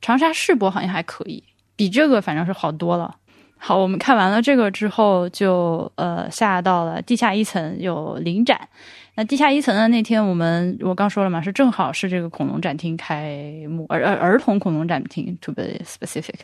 [0.00, 1.42] 长沙世博好像还可以，
[1.76, 3.16] 比这个反正是好多了。
[3.60, 8.68] 好，我们看完了这个之后就，呃下到了地下一层有临展。
[9.16, 16.38] 那地下一层的那天，我们我刚说了嘛，是正好是这个恐龙展厅开幕，儿儿儿童恐龙展厅，to be specific。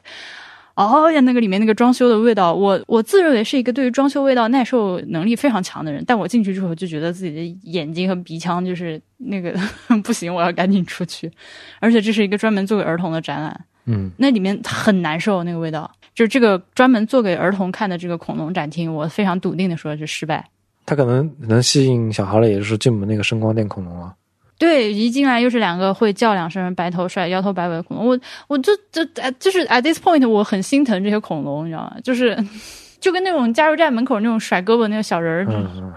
[0.74, 9.54] 哦呀，那个里面那个装修的味道，我我自认为是一个对于装修味道耐受能力非常强的人，但我进去之后就觉得自己的眼睛和鼻腔就是那个
[10.02, 11.30] 不行，我要赶紧出去。
[11.78, 15.90] 而且这是一个专门做给儿童的展览，嗯，那里面很难受那个味道。
[16.14, 20.48] 就是这个专门做给儿童看的这个恐龙展厅，我非常笃定的说是失败。
[20.86, 24.14] 他可能能吸引小孩的，也就是进门那个声光电恐龙啊。
[24.58, 31.96] 对，一进来又是两个会叫两声、白头帅、摇头摆尾的恐龙，我我就就呃就是 at this point 我很心疼这些恐龙，你知道吗？
[32.02, 32.36] 就是
[33.00, 35.92] 就跟那种加油站门口那种甩胳膊那个小人儿，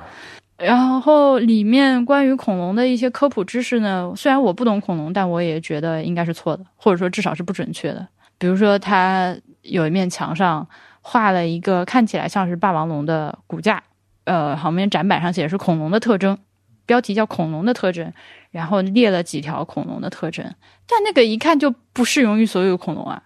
[0.57, 8.05] 然后里面关于恐龙的一些科普知识呢，虽然我不懂恐龙，但我也觉得应该是错的，或者说至少是不准确的。
[8.39, 10.67] 比如说，它有一面墙上
[11.01, 13.81] 画了一个看起来像是霸王龙的骨架，
[14.25, 16.37] 呃，旁边展板上写的是恐龙的特征，
[16.85, 18.11] 标题叫恐龙的特征，
[18.51, 20.45] 然后列了几条恐龙的特征，
[20.87, 23.21] 但那个一看就不适用于所有恐龙啊。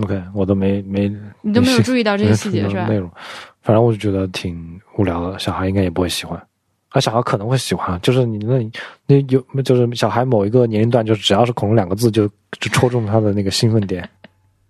[0.00, 1.12] OK，我都没没
[1.42, 2.96] 你都没有注意到这些细节是吧内？
[2.96, 3.10] 容，
[3.60, 6.40] 反正我就觉得挺无聊的，小孩应该也不会喜欢。
[6.90, 8.70] 啊，小孩可能会喜欢，就是你那
[9.06, 12.26] 那有就是小孩某一个年龄段，就是只要是恐龙两个字就
[12.58, 14.08] 就戳中他的那个兴奋点。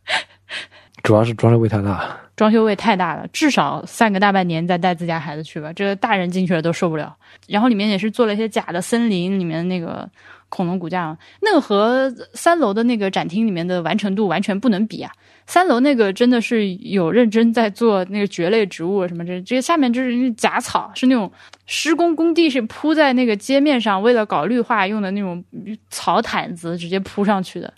[1.03, 7.14] 主要是装饰味太大，装修味太大了，至少散个大半年再带自家孩子去吧，这个大人进去了都受不了。
[7.47, 10.09] 然后里面也是做了一些假的森林里面那个
[10.49, 15.12] 恐龙骨架，那个和三楼的那个展厅里面的完成度完全不能比啊。
[15.47, 21.30] 三楼那个真的是有认真在做那个蕨类植物什么这，这下面就是假草，是那种
[21.66, 25.45] 施工工地是铺在那个街面上，为了搞绿化用的那种
[25.91, 27.70] 草毯子直接铺上去的。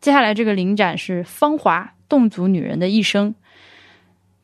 [0.00, 3.34] 接下来这个临展是芳华侗族女人的一生，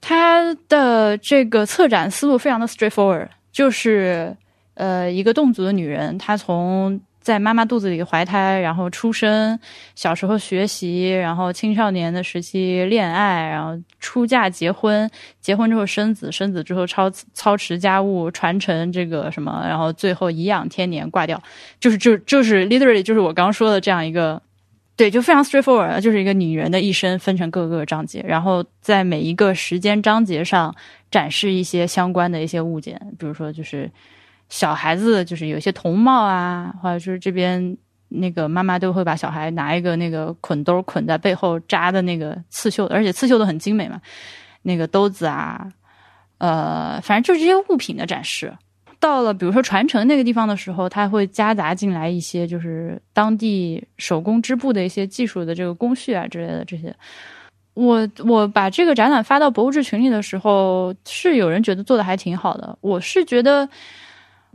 [0.01, 4.37] 他的这个策展思路非常的 straightforward，就是
[4.75, 9.59] 呃一个侗族的女人，她从在妈妈肚子里怀胎，然后出生，
[9.95, 15.09] 小时候学习，然后青少年的时期恋爱，然后出嫁结婚，
[15.41, 21.41] 结婚之后生子，生子之后操操持家务，传承这个什么，然后最后颐养天年挂掉，
[21.79, 24.41] 就是就就是 literally 就是我刚说的这样一个。
[25.01, 30.75] 对，就非常 straightforward，就是一个女人的一生分成各个章节，然后在每一个时间章节上
[31.11, 33.91] 展示一些相关的一些物件，比如说就是
[34.51, 37.79] 小孩子就是有一些童帽啊，或者就是这边
[38.11, 43.99] 那个妈妈都会把小孩拿一个那个捆兜捆在背后扎的那个刺绣，而且刺绣的很精美嘛，
[44.61, 45.67] 那个兜子啊，
[46.37, 48.53] 呃，反正就是这些物品的展示。
[49.01, 56.95] 到了比如说传承那个地方的时候，它会夹杂进来一些就是当地手工织布的一些技术的这个工序啊之类的这些。
[57.75, 63.67] 我我把这个展览发到博物志群里的时候，是有人觉得做的还挺好的，我是觉得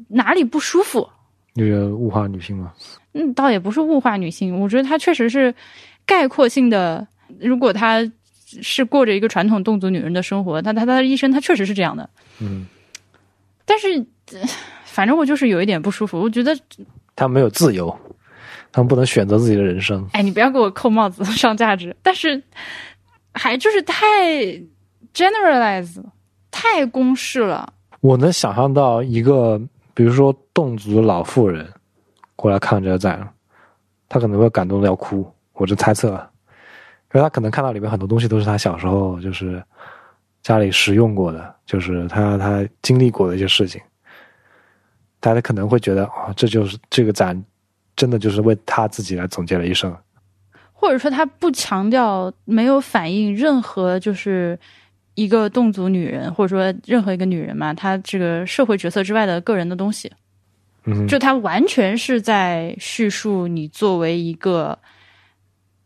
[0.09, 1.09] 哪里不舒服，
[1.53, 2.71] 你觉得物化女性吗？
[3.13, 5.55] 嗯，倒也不是物化女性，我觉得它确实是
[6.05, 7.07] 概括性的。
[7.39, 7.99] 如果她
[8.61, 12.07] 是过着一个传统侗族女人的生活，她她她的一生她确实是这样的。
[12.39, 12.67] 嗯，
[13.65, 14.39] 但是，呃
[14.85, 16.19] 反正我就是有一点不舒服。
[16.21, 16.57] 我觉得，
[17.15, 17.93] 他们没有自由，
[18.71, 20.07] 他们不能选择自己的人生。
[20.13, 21.95] 哎，你不要给我扣帽子 上价值。
[22.01, 22.41] 但是，
[23.33, 24.05] 还就是太
[25.13, 26.01] generalize，
[26.49, 27.73] 太公式了。
[27.99, 29.59] 我能想象到一个，
[29.93, 31.67] 比如说侗族老妇人
[32.35, 33.27] 过来看这个展，
[34.07, 35.29] 她可能会感动的要哭。
[35.53, 36.29] 我这猜测啊，
[37.13, 39.61] 因为她可能看到里面很多东西都是她小时候就是
[40.45, 43.81] 家里使用过的，就是他他经历过的一些事情。
[45.19, 47.43] 大家可能会觉得，哦，这就是这个展，
[47.95, 49.91] 真的就是为他自己来总结了一生。
[50.71, 54.59] 或者说，他不强调，没有反映任何就是
[55.15, 60.11] 一个侗族女人，或者说任何一个女人嘛，她这个社会角色之外的个人的东西。
[60.83, 64.77] 嗯，就它完全是在叙述你作为一个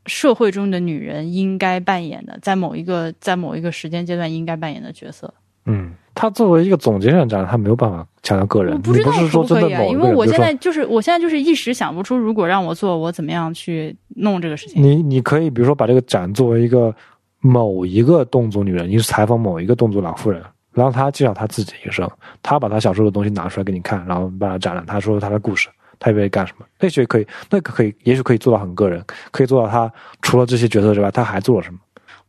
[0.10, 5.34] 社会中的女人应该扮演的，在某一个在某一个时间阶段应该扮演的角色。
[5.66, 8.74] 嗯，他作为一个总结性展，他没有办法强调个人。
[8.74, 14.82] 我不知道你不是说可可以啊，因为我现在就是我现在就是一时想不出，如果让我做，我怎么样去弄这个事情。
[14.82, 16.93] 你你可以比如说把这个展作为一个
[17.39, 20.41] 某一个侗族女人，你是采访某一个侗族老妇人，
[20.74, 22.10] 然后她介绍她自己一生，
[22.41, 25.70] 她把她小时候的东西拿出来给你看，然后把它展览，她说她的故事，
[26.00, 29.91] 他以为干什么，那些可以，那个可以，也许可以做到很个人，可以做到他
[30.22, 31.80] 除了这些角色之外，他还做了什么？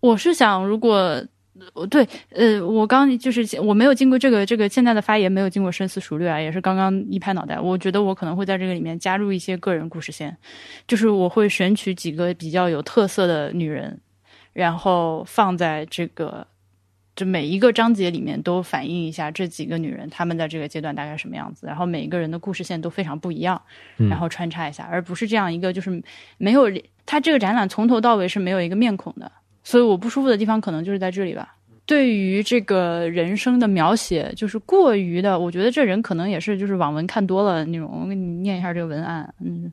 [0.01, 1.23] 我是想，如果
[1.91, 7.61] 对，呃，我刚就是我没有经过这个这个现在的发言，没有经过深思熟虑啊，也是刚刚一拍脑袋。
[7.61, 10.35] 我觉得我可能会在这个里面加入一些个人故事线，
[10.89, 14.01] 就是我会选取几个比较有特色的女人，
[14.55, 16.47] 然后放在这个
[17.21, 23.61] 就每一个章节里面都反映一下这几个女人她们在这个阶段大概什么样子，然后每一个人的故事线都非常不一样，
[23.99, 26.03] 嗯然后穿插一下，而不是这样一个就是
[26.39, 26.71] 没有
[27.05, 29.31] 它这个展览从头到尾是没有一个面孔的。
[29.63, 31.57] 所以我不舒服的地方可能就是在这里吧。
[31.85, 38.01] 对于这个人生的描写，就是过于的，我觉得这人可能也是就是网文看多了那种。
[38.03, 39.71] 我给你念一下这个文案，嗯，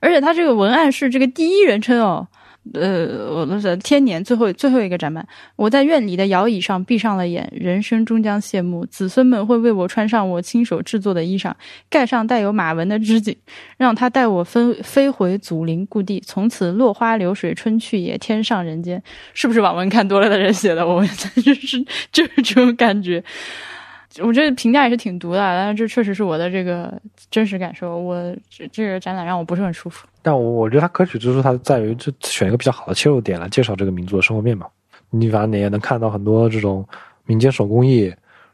[0.00, 2.28] 而且他这个文案是这个第一人称哦。
[2.72, 11.52] 呃，我的是天年最后最后一个展板，我在院里的摇椅上闭上了眼，人生终将谢幕，子孙们会为我穿上我亲手制作的衣裳，
[11.90, 13.36] 盖上带有马纹的织锦，
[13.76, 19.02] 让他带我飞飞回祖灵故地，从此落花流水春去也，天上人间。
[19.34, 20.86] 是不是网文看多了的人写的？
[20.86, 23.22] 我们就是就是这种感觉。
[24.22, 26.98] 我这个评价也是挺毒的，但是这确实是我的这个
[27.30, 27.98] 真实感受。
[27.98, 30.06] 我这这个展览让我不是很舒服。
[30.24, 34.68] 但我我觉得它可取之处，它在于就选一个比较好的切入点来介绍这个民族的生活面貌。
[35.10, 36.84] 你反正你也能看到很多这种
[37.26, 38.10] 民间手工艺，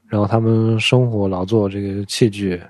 [0.09, 2.61] 然后他们生活劳作这个器具。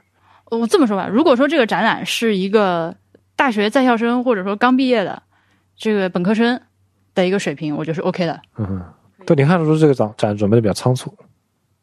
[0.51, 2.95] 我这么说吧，如果说这个展览是一个
[3.37, 5.23] 大学在校生或者说刚毕业的
[5.77, 6.61] 这个本科生
[7.15, 8.39] 的一个水平，我觉得是 OK 的。
[8.59, 8.83] 嗯，
[9.25, 11.17] 对，你看得出这个展展准备的比较仓促，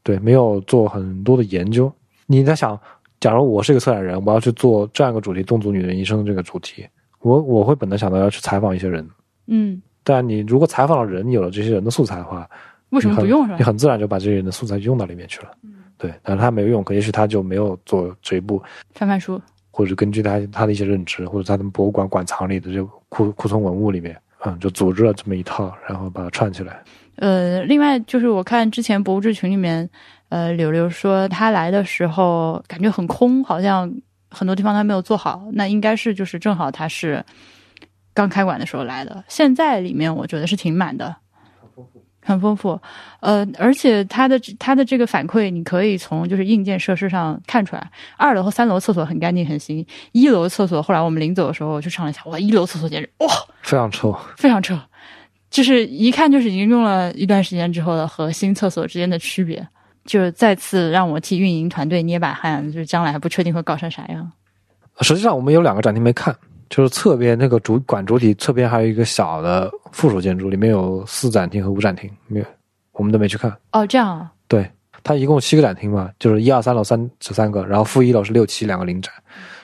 [0.04, 1.92] 对，没有做很多的研究。
[2.28, 2.80] 你在想，
[3.20, 6.86] 假如我是一个策展人，我要去做这样一个主题——侗族女人一生这个主题，
[7.28, 9.08] 我我会本能想到要去采访一些人。
[9.48, 12.50] 嗯，但你如果采访了人，你有了这些人的素材的话，
[12.90, 13.64] 为什么不用是吧你？
[13.64, 15.52] 很自然就把这些人的素材用到里面去了。
[15.64, 18.62] 嗯对，但是他没有用，可也许他就没有做这一步，
[18.94, 24.16] 翻翻书，或者根据他他的一些认知，或者他的博物馆馆藏里的这个库库存文物里面，
[24.46, 26.84] 嗯，就组织了这么一套，然后把它串起来。
[27.16, 29.90] 呃，另外就是我看之前博物志群里面，
[30.30, 33.92] 呃，柳柳说他来的时候感觉很空，好像
[34.38, 35.44] 很多地方他没有做好。
[35.54, 37.24] 那应该是就是正好他是
[38.14, 41.16] 刚开馆的时候来的，现在里面我觉得是挺满的，
[41.60, 42.04] 很丰富。
[42.28, 42.82] 很丰富
[43.22, 53.28] 呃，而且他的他的这个反馈，你可以从就是硬件设施上看出来，二楼和三楼厕所很干净很新，一楼厕所后来我们临走的时候我去上了一下，哇，一楼厕所简直哇。
[53.62, 54.78] 非常臭，非常臭，
[55.50, 59.66] 就是一看就是已经用了一段时间之后的和新厕所之间的区别，
[60.08, 64.32] 就是再次让我替运营团队捏把汗，就是将来还不确定会搞成啥样。
[65.02, 66.36] 实际上我们有两个展厅没看，
[66.70, 72.46] 就是侧边那个主馆主体侧边还有一个小的附属建筑，里面有四展厅和五展厅，没有，
[72.94, 73.56] 我们都没去看。
[73.74, 74.68] 哦，这样啊，对，
[75.04, 79.14] 它一共七个展厅嘛，就是一二三楼三十三个，然后负一楼是六七两个临展，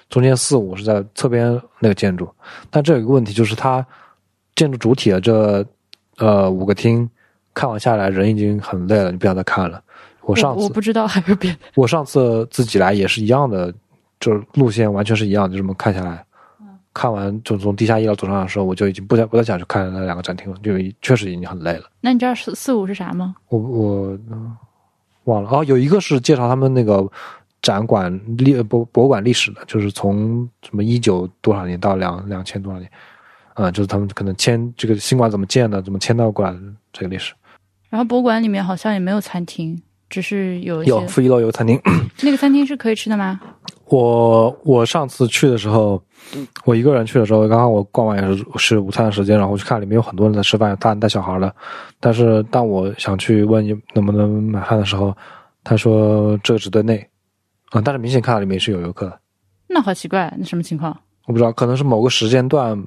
[0.09, 2.29] 中间四五是在侧边那个建筑。
[2.69, 3.83] 但这有一个问题，就是它
[4.55, 5.65] 建筑主体的这
[6.17, 7.09] 呃五个厅
[7.55, 9.82] 看完下来，人已经很累了，你不想再看了。
[10.23, 11.57] 我我上次我不知道还有别的。
[11.75, 13.73] 我上次自己来也是一样的，
[14.19, 16.25] 就是路线完全是一样，就这么看下来。
[16.93, 21.85] 看完就从地下一楼走上来的时候，我就已经不再不再想去看那两个展厅了，就确实已经很累了。
[22.01, 23.35] 那你知道四四五是啥吗？
[23.49, 24.55] 我我、嗯
[25.25, 27.09] 忘了哦，有一个是介绍他们那个
[27.61, 32.91] 展馆历博博物馆历史的，就是从什么一九多少年到两两千多少年，
[33.53, 36.59] 啊、就是他们可能迁这个新馆怎么建的，怎么迁到过来的
[36.91, 37.33] 这个历史。
[37.89, 39.81] 然后博物馆里面好像也没有餐厅，
[40.13, 40.83] 只是有。
[40.83, 41.81] 有负一楼有个餐厅，
[42.21, 43.41] 那个餐厅是可以吃的吗？
[43.85, 45.99] 我我上次去的时候，
[46.65, 51.53] 我一个人去的时候，刚刚我逛完也是是午餐的时间，然后我去看里面有很多人在吃饭，有大人带小孩的。
[51.99, 55.15] 但是当我想去问能不能买饭的时候，
[55.63, 56.97] 他说这个只对内，
[57.71, 59.19] 啊、但是明显看到里面是有游客的。
[59.67, 60.95] 那好奇怪，那什么情况？
[61.25, 62.77] 我不知道，可能是某个时间段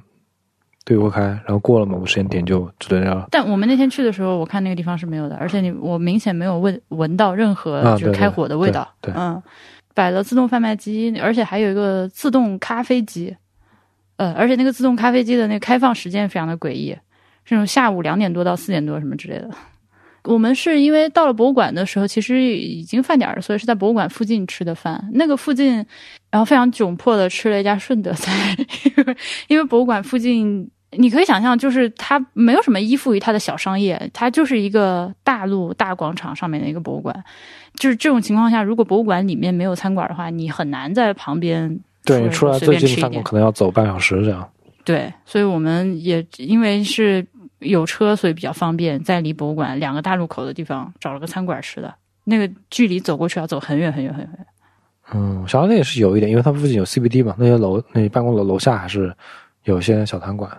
[0.87, 3.27] 对会开，然后过了某个时间点就只对内了。
[3.29, 8.87] 但我们那天去的时候，我看那个地方是没有的，而且你我明显没有闻闻到任何就是开火的味道。
[9.01, 9.43] 对对嗯，
[9.93, 13.35] 摆了自动贩卖机，而且还有一个自动咖啡机。
[14.15, 16.91] 呃，而且那个自动咖啡机的那个开放时间非常的诡异，
[17.43, 19.49] 是那种下午两点多到四点多什么之类的。
[20.23, 25.07] 我们是因为到了博物馆的时候，其实已经饭点儿了，所以是在博物馆附近吃的饭。
[25.13, 25.75] 那个附近，
[26.29, 28.53] 然后非常窘迫的吃了一家顺德菜，
[28.97, 29.17] 因为
[29.47, 37.23] 因为博物馆附近，你可以想象，就是它没有什么依附于它的小商业，它就是一个大路大广场上面的一个博物馆。
[37.75, 43.23] 就是这种情况下，如果博物馆里面没有餐馆的话，你很难在旁边对你出来随最近的饭馆便吃一点。
[43.23, 44.49] 可能要走半小时这样。
[44.83, 47.25] 对，所以我们也因为是
[47.59, 51.93] 有车，所以比较方便，在离博物馆两个大路口的地方找了个餐馆吃的。
[52.23, 54.29] 那个距离走过去要走很远很远很远。
[55.13, 59.13] 嗯，小商店也是有一点，因为它附近有 CBD 嘛，那些楼那些办公楼楼下还是
[59.63, 60.49] 有些小餐馆，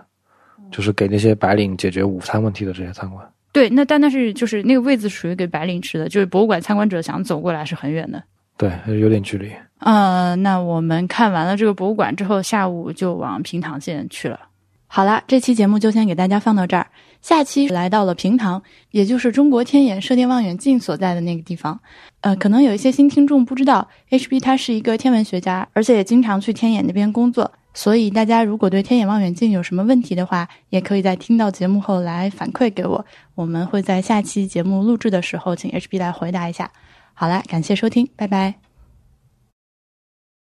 [0.71, 3.25] 就是给那些白领解决午餐问题的这些餐馆。
[3.51, 8.23] 对，那但那是就是那个位子属于给白领吃的，就是博物馆参观者想走过来是很远的。
[8.57, 9.51] 对，有点距离。
[9.79, 14.39] 呃，那我们看完了这个博物馆之后，下午就往平塘县去了。
[14.85, 16.85] 好啦，这期节目就先给大家放到这儿。
[17.21, 18.61] 下期来到了平塘，
[18.91, 21.79] 也就是中国天眼射电望远镜所在的那个地方。
[22.21, 27.51] 呃，可能有一些新听众不知道，HB 他是一个天文学家，而且也经常去天眼那边工作。
[27.73, 33.05] 所以大家如果对天眼望远镜有什么问题的话，也可以在听到节目后来反馈给我，
[33.35, 36.71] 我们会在下期节目录制的时候请 HB 来回答一下。
[37.13, 38.68] 好啦，感谢收听，拜拜。